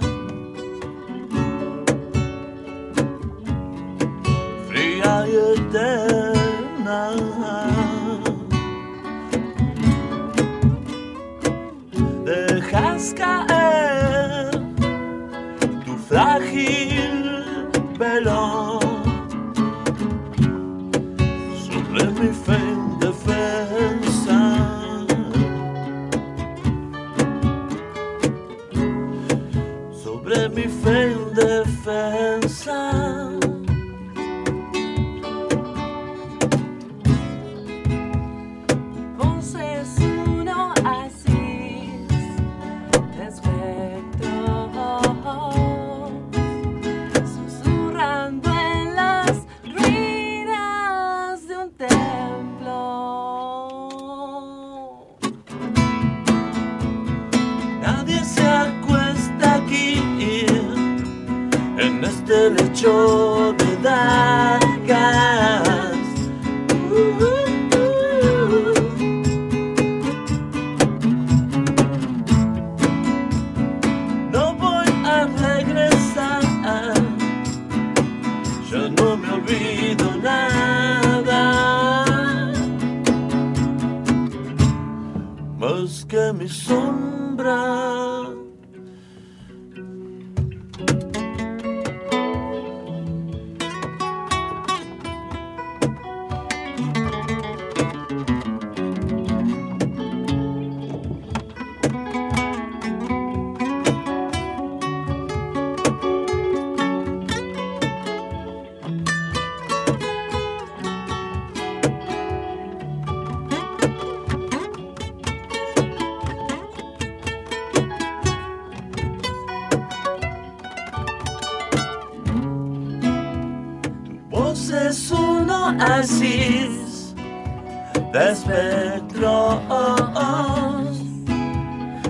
[128.46, 129.60] espectros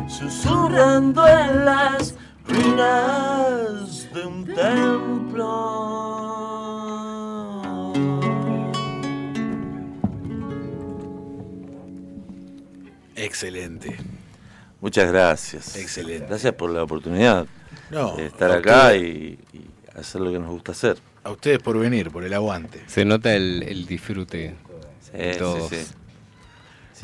[0.08, 2.16] susurrando en las
[2.48, 5.76] ruinas de un templo.
[13.16, 13.96] Excelente.
[14.82, 15.76] Muchas gracias.
[15.78, 16.26] Excelente.
[16.28, 17.46] Gracias por la oportunidad
[17.90, 19.66] No, de estar acá usted- y, y
[19.98, 20.98] hacer lo que nos gusta hacer.
[21.24, 22.84] A ustedes por venir, por el aguante.
[22.88, 24.56] Se nota el, el disfrute
[25.14, 25.70] de sí, todos.
[25.70, 25.78] sí.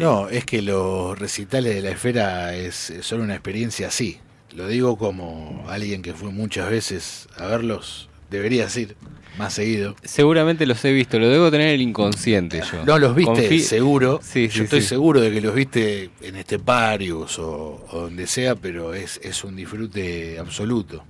[0.01, 4.19] No, es que los recitales de la esfera es, son una experiencia así.
[4.55, 8.09] Lo digo como alguien que fue muchas veces a verlos.
[8.29, 8.95] Deberías ir
[9.37, 9.95] más seguido.
[10.03, 12.83] Seguramente los he visto, lo debo tener en el inconsciente yo.
[12.85, 14.19] No los viste, Confi- seguro.
[14.23, 14.87] Sí, Yo sí, estoy sí.
[14.87, 19.55] seguro de que los viste en Esteparius o, o donde sea, pero es, es un
[19.55, 21.03] disfrute absoluto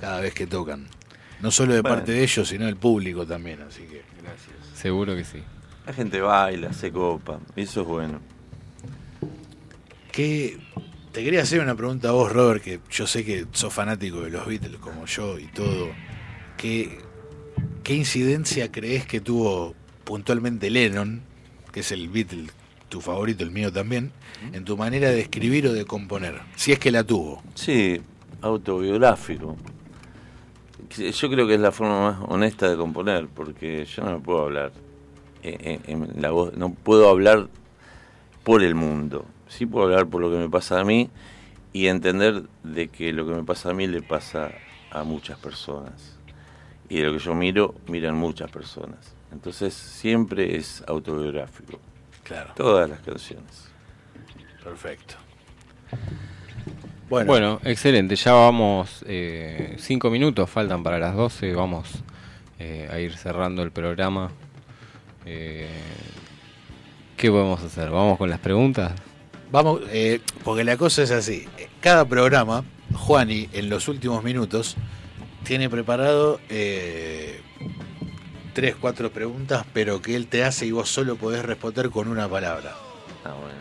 [0.00, 0.86] cada vez que tocan.
[1.40, 1.96] No solo de Bueno.
[1.96, 3.60] parte de ellos, sino del público también.
[3.62, 4.56] Así que gracias.
[4.74, 5.38] Seguro que sí.
[5.88, 8.20] La gente baila, se copa, y eso es bueno.
[10.12, 10.58] ¿Qué,
[11.12, 14.28] te quería hacer una pregunta a vos, Robert, que yo sé que sos fanático de
[14.28, 15.88] los Beatles como yo y todo.
[16.58, 16.98] ¿Qué,
[17.82, 19.74] qué incidencia crees que tuvo
[20.04, 21.22] puntualmente Lennon,
[21.72, 22.48] que es el Beatle,
[22.90, 24.12] tu favorito, el mío también,
[24.52, 26.38] en tu manera de escribir o de componer?
[26.54, 27.42] Si es que la tuvo.
[27.54, 27.98] Sí,
[28.42, 29.56] autobiográfico.
[30.94, 34.20] Que Yo creo que es la forma más honesta de componer, porque yo no me
[34.20, 34.70] puedo hablar
[35.42, 37.48] en, en la voz, no puedo hablar
[38.44, 39.24] por el mundo.
[39.48, 41.10] Sí puedo hablar por lo que me pasa a mí
[41.72, 44.50] y entender de que lo que me pasa a mí le pasa
[44.90, 46.16] a muchas personas.
[46.88, 49.14] Y de lo que yo miro, miran muchas personas.
[49.32, 51.78] Entonces siempre es autobiográfico.
[52.22, 52.52] Claro.
[52.56, 53.68] Todas las canciones.
[54.62, 55.14] Perfecto.
[57.08, 58.16] Bueno, excelente.
[58.16, 61.54] Ya vamos eh, cinco minutos, faltan para las 12.
[61.54, 62.02] Vamos
[62.58, 64.30] eh, a ir cerrando el programa.
[65.30, 65.68] Eh,
[67.16, 67.90] ¿Qué podemos hacer?
[67.90, 68.92] ¿Vamos con las preguntas?
[69.50, 71.46] Vamos, eh, porque la cosa es así.
[71.80, 72.64] Cada programa,
[72.94, 74.76] Juani, en los últimos minutos,
[75.44, 77.40] tiene preparado eh,
[78.54, 82.28] tres, cuatro preguntas, pero que él te hace y vos solo podés responder con una
[82.28, 82.74] palabra.
[83.24, 83.58] Ah, bueno.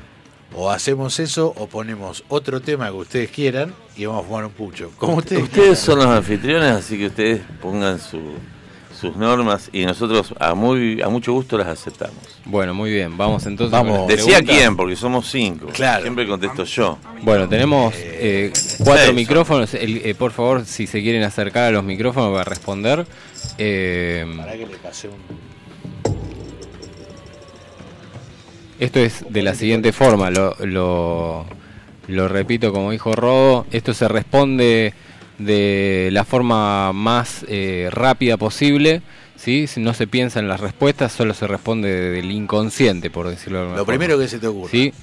[0.56, 4.52] O hacemos eso o ponemos otro tema que ustedes quieran y vamos a fumar un
[4.52, 4.92] pucho.
[4.98, 5.44] Como ustedes.
[5.44, 8.34] Ustedes son los anfitriones, así que ustedes pongan su-
[8.98, 12.18] sus normas y nosotros a muy a mucho gusto las aceptamos.
[12.46, 13.16] Bueno, muy bien.
[13.18, 13.72] Vamos entonces.
[13.72, 14.08] Vamos.
[14.08, 14.56] Decía preguntas.
[14.58, 15.68] quién, porque somos cinco.
[15.68, 16.02] Claro.
[16.02, 16.98] Siempre contesto yo.
[17.22, 19.16] Bueno, tenemos eh, cuatro seis.
[19.16, 19.74] micrófonos.
[19.74, 23.06] El- eh, por favor, si se quieren acercar a los micrófonos para responder.
[23.58, 25.16] Eh, Para que le pase un.
[28.80, 31.46] Esto es de la siguiente forma, lo, lo,
[32.08, 34.94] lo repito como dijo Rodo, esto se responde
[35.38, 39.02] de la forma más eh, rápida posible,
[39.36, 39.68] ¿sí?
[39.68, 43.62] Si no se piensa en las respuestas, solo se responde del inconsciente, por decirlo de
[43.64, 43.98] alguna Lo forma.
[44.00, 44.72] primero que se te ocurra.
[44.72, 44.94] ¿Sí?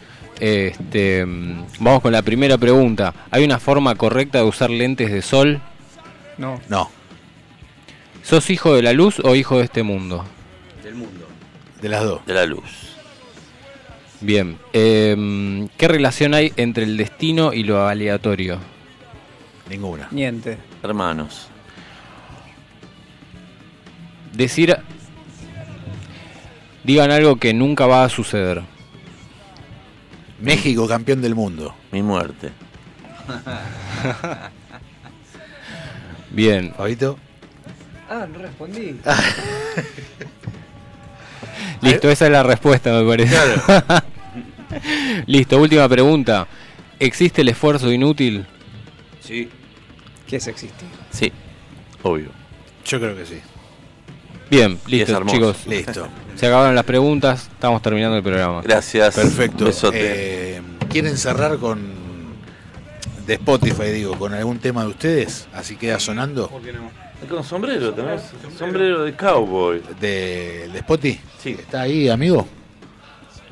[0.41, 1.25] Este,
[1.79, 3.15] vamos con la primera pregunta.
[3.31, 5.61] ¿Hay una forma correcta de usar lentes de sol?
[6.39, 6.61] No.
[6.69, 6.91] No,
[8.25, 10.25] ¿Sos hijo de la luz o hijo de este mundo?
[10.83, 11.29] Del mundo.
[11.81, 12.25] de las dos.
[12.27, 12.63] De la luz.
[14.23, 14.57] Bien.
[14.73, 18.59] Em, ¿Qué relación hay entre el destino y lo aleatorio?
[19.69, 20.09] Ninguna.
[20.11, 20.59] Niente.
[20.83, 21.49] Hermanos.
[24.33, 24.77] Decir.
[26.83, 28.63] Digan algo que nunca va a suceder.
[30.41, 31.75] México campeón del mundo.
[31.91, 32.53] Mi muerte.
[36.31, 36.75] Bien.
[36.77, 37.19] Fabito.
[38.11, 39.01] Ah, no respondí.
[41.81, 43.37] Listo, esa es la respuesta, me parece.
[45.27, 46.47] Listo, última pregunta.
[46.99, 48.47] ¿Existe el esfuerzo inútil?
[49.25, 49.49] Sí.
[50.27, 50.89] ¿Qué es existir?
[51.11, 51.33] Sí,
[52.03, 52.29] obvio.
[52.85, 53.41] Yo creo que sí.
[54.51, 55.67] Bien, listo, chicos.
[55.67, 56.09] Listo.
[56.35, 58.61] Se acabaron las preguntas, estamos terminando el programa.
[58.63, 59.15] Gracias.
[59.15, 59.65] Perfecto.
[59.65, 59.99] Besote.
[60.57, 61.81] Eh, ¿Quieren cerrar con
[63.27, 65.49] de Spotify, digo, con algún tema de ustedes?
[65.55, 66.51] Así queda sonando.
[67.29, 68.23] Con sombrero, tenés
[68.59, 69.81] sombrero de cowboy.
[69.99, 71.21] ¿De, de Spotify?
[71.39, 71.51] Sí.
[71.59, 72.47] ¿Está ahí, amigo?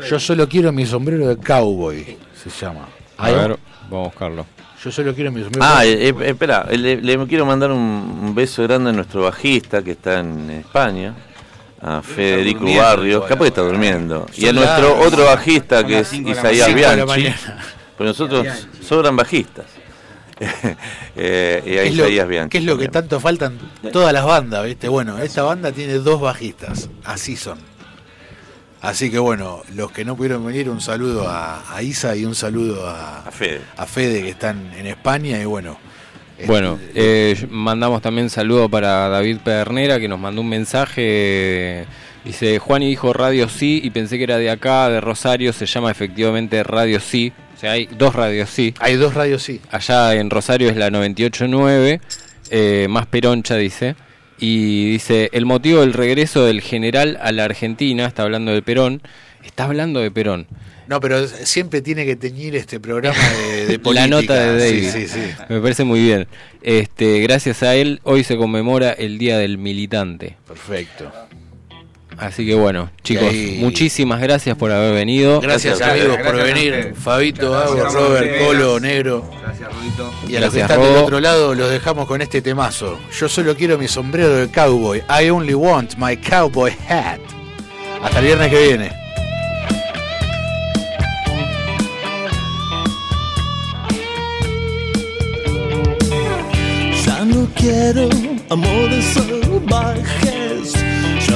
[0.08, 2.88] Yo solo quiero mi sombrero de cowboy, se llama.
[3.16, 3.58] A ver,
[3.88, 4.46] vamos a buscarlo.
[4.84, 5.64] Yo solo quiero mi sombrero.
[5.64, 9.82] Ah, eh, eh, espera, le, le quiero mandar un, un beso grande a nuestro bajista
[9.82, 11.14] que está en España,
[11.80, 16.74] a Federico Barrios, capaz que está durmiendo, y a nuestro otro bajista que es Isaías
[16.74, 17.32] Bianchi,
[17.96, 18.84] pero nosotros Bianchi.
[18.84, 19.66] sobran bajistas.
[21.14, 22.50] Eh, y a ¿Qué es, lo, Isaías Bianchi.
[22.50, 23.58] qué es lo que tanto faltan
[23.92, 24.88] todas las bandas, ¿viste?
[24.88, 27.58] Bueno, esta banda tiene dos bajistas, así son.
[28.82, 32.34] Así que bueno, los que no pudieron venir, un saludo a, a Isa y un
[32.34, 33.60] saludo a, A Fede.
[33.76, 35.78] a Fede que están en España y bueno.
[36.46, 41.86] Bueno, este, eh, mandamos también saludo para David Pedernera que nos mandó un mensaje.
[42.24, 45.66] Dice, Juan y dijo Radio Sí y pensé que era de acá, de Rosario, se
[45.66, 47.32] llama efectivamente Radio Sí.
[47.56, 48.74] O sea, hay dos radios Sí.
[48.80, 49.60] hay dos radios sí.
[49.70, 52.00] Allá en Rosario es la 98.9,
[52.50, 53.94] eh, más peroncha dice.
[54.42, 59.00] Y dice, el motivo del regreso del general a la Argentina, está hablando de Perón,
[59.44, 60.48] está hablando de Perón.
[60.88, 64.08] No, pero siempre tiene que teñir este programa de, de política.
[64.08, 64.90] La nota de David.
[64.90, 65.20] Sí, sí, sí.
[65.48, 66.26] Me parece muy bien.
[66.60, 70.34] Este, gracias a él, hoy se conmemora el Día del Militante.
[70.48, 71.12] Perfecto.
[72.22, 75.40] Así que bueno, chicos, ahí- muchísimas gracias por haber venido.
[75.40, 76.94] Gracias, amigos por venir.
[76.94, 79.28] Fabito, Agua, Robert, Colo, Negro.
[79.42, 80.12] Gracias, Rudito.
[80.28, 82.98] Y a los que Gracias, están del otro lado los dejamos con este temazo.
[83.18, 85.02] Yo solo quiero mi sombrero de cowboy.
[85.10, 87.18] I only want my cowboy hat.
[88.02, 88.92] Hasta el viernes que viene.
[97.04, 98.08] Ya no quiero
[98.50, 100.41] amores salvajes,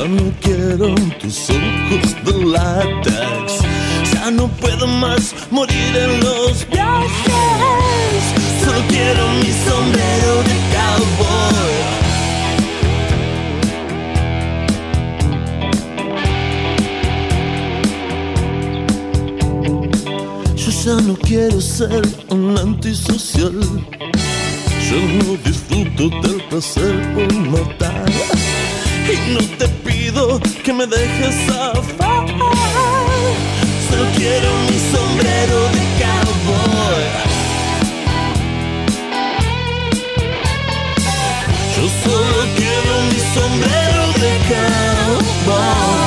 [0.06, 3.58] ya no quiero tus ojos de látex,
[4.12, 8.22] ya no puedo más morir en los viajes,
[8.64, 11.76] solo quiero mi sombrero de cowboy.
[20.54, 23.60] Yo ya no quiero ser un antisocial.
[24.88, 28.06] Yo no disfruto del placer por matar.
[29.08, 32.26] Y no te pido que me dejes zafar.
[33.88, 37.04] Solo quiero mi sombrero de cowboy.
[41.76, 46.05] Yo solo quiero mi sombrero de cowboy.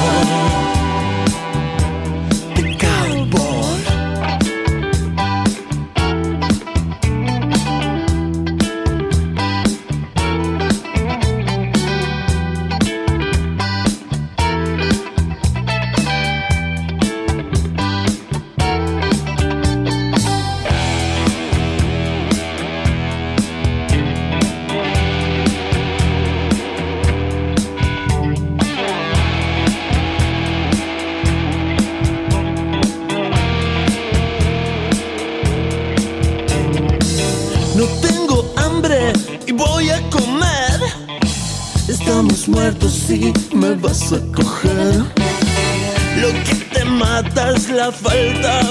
[48.02, 48.69] Falta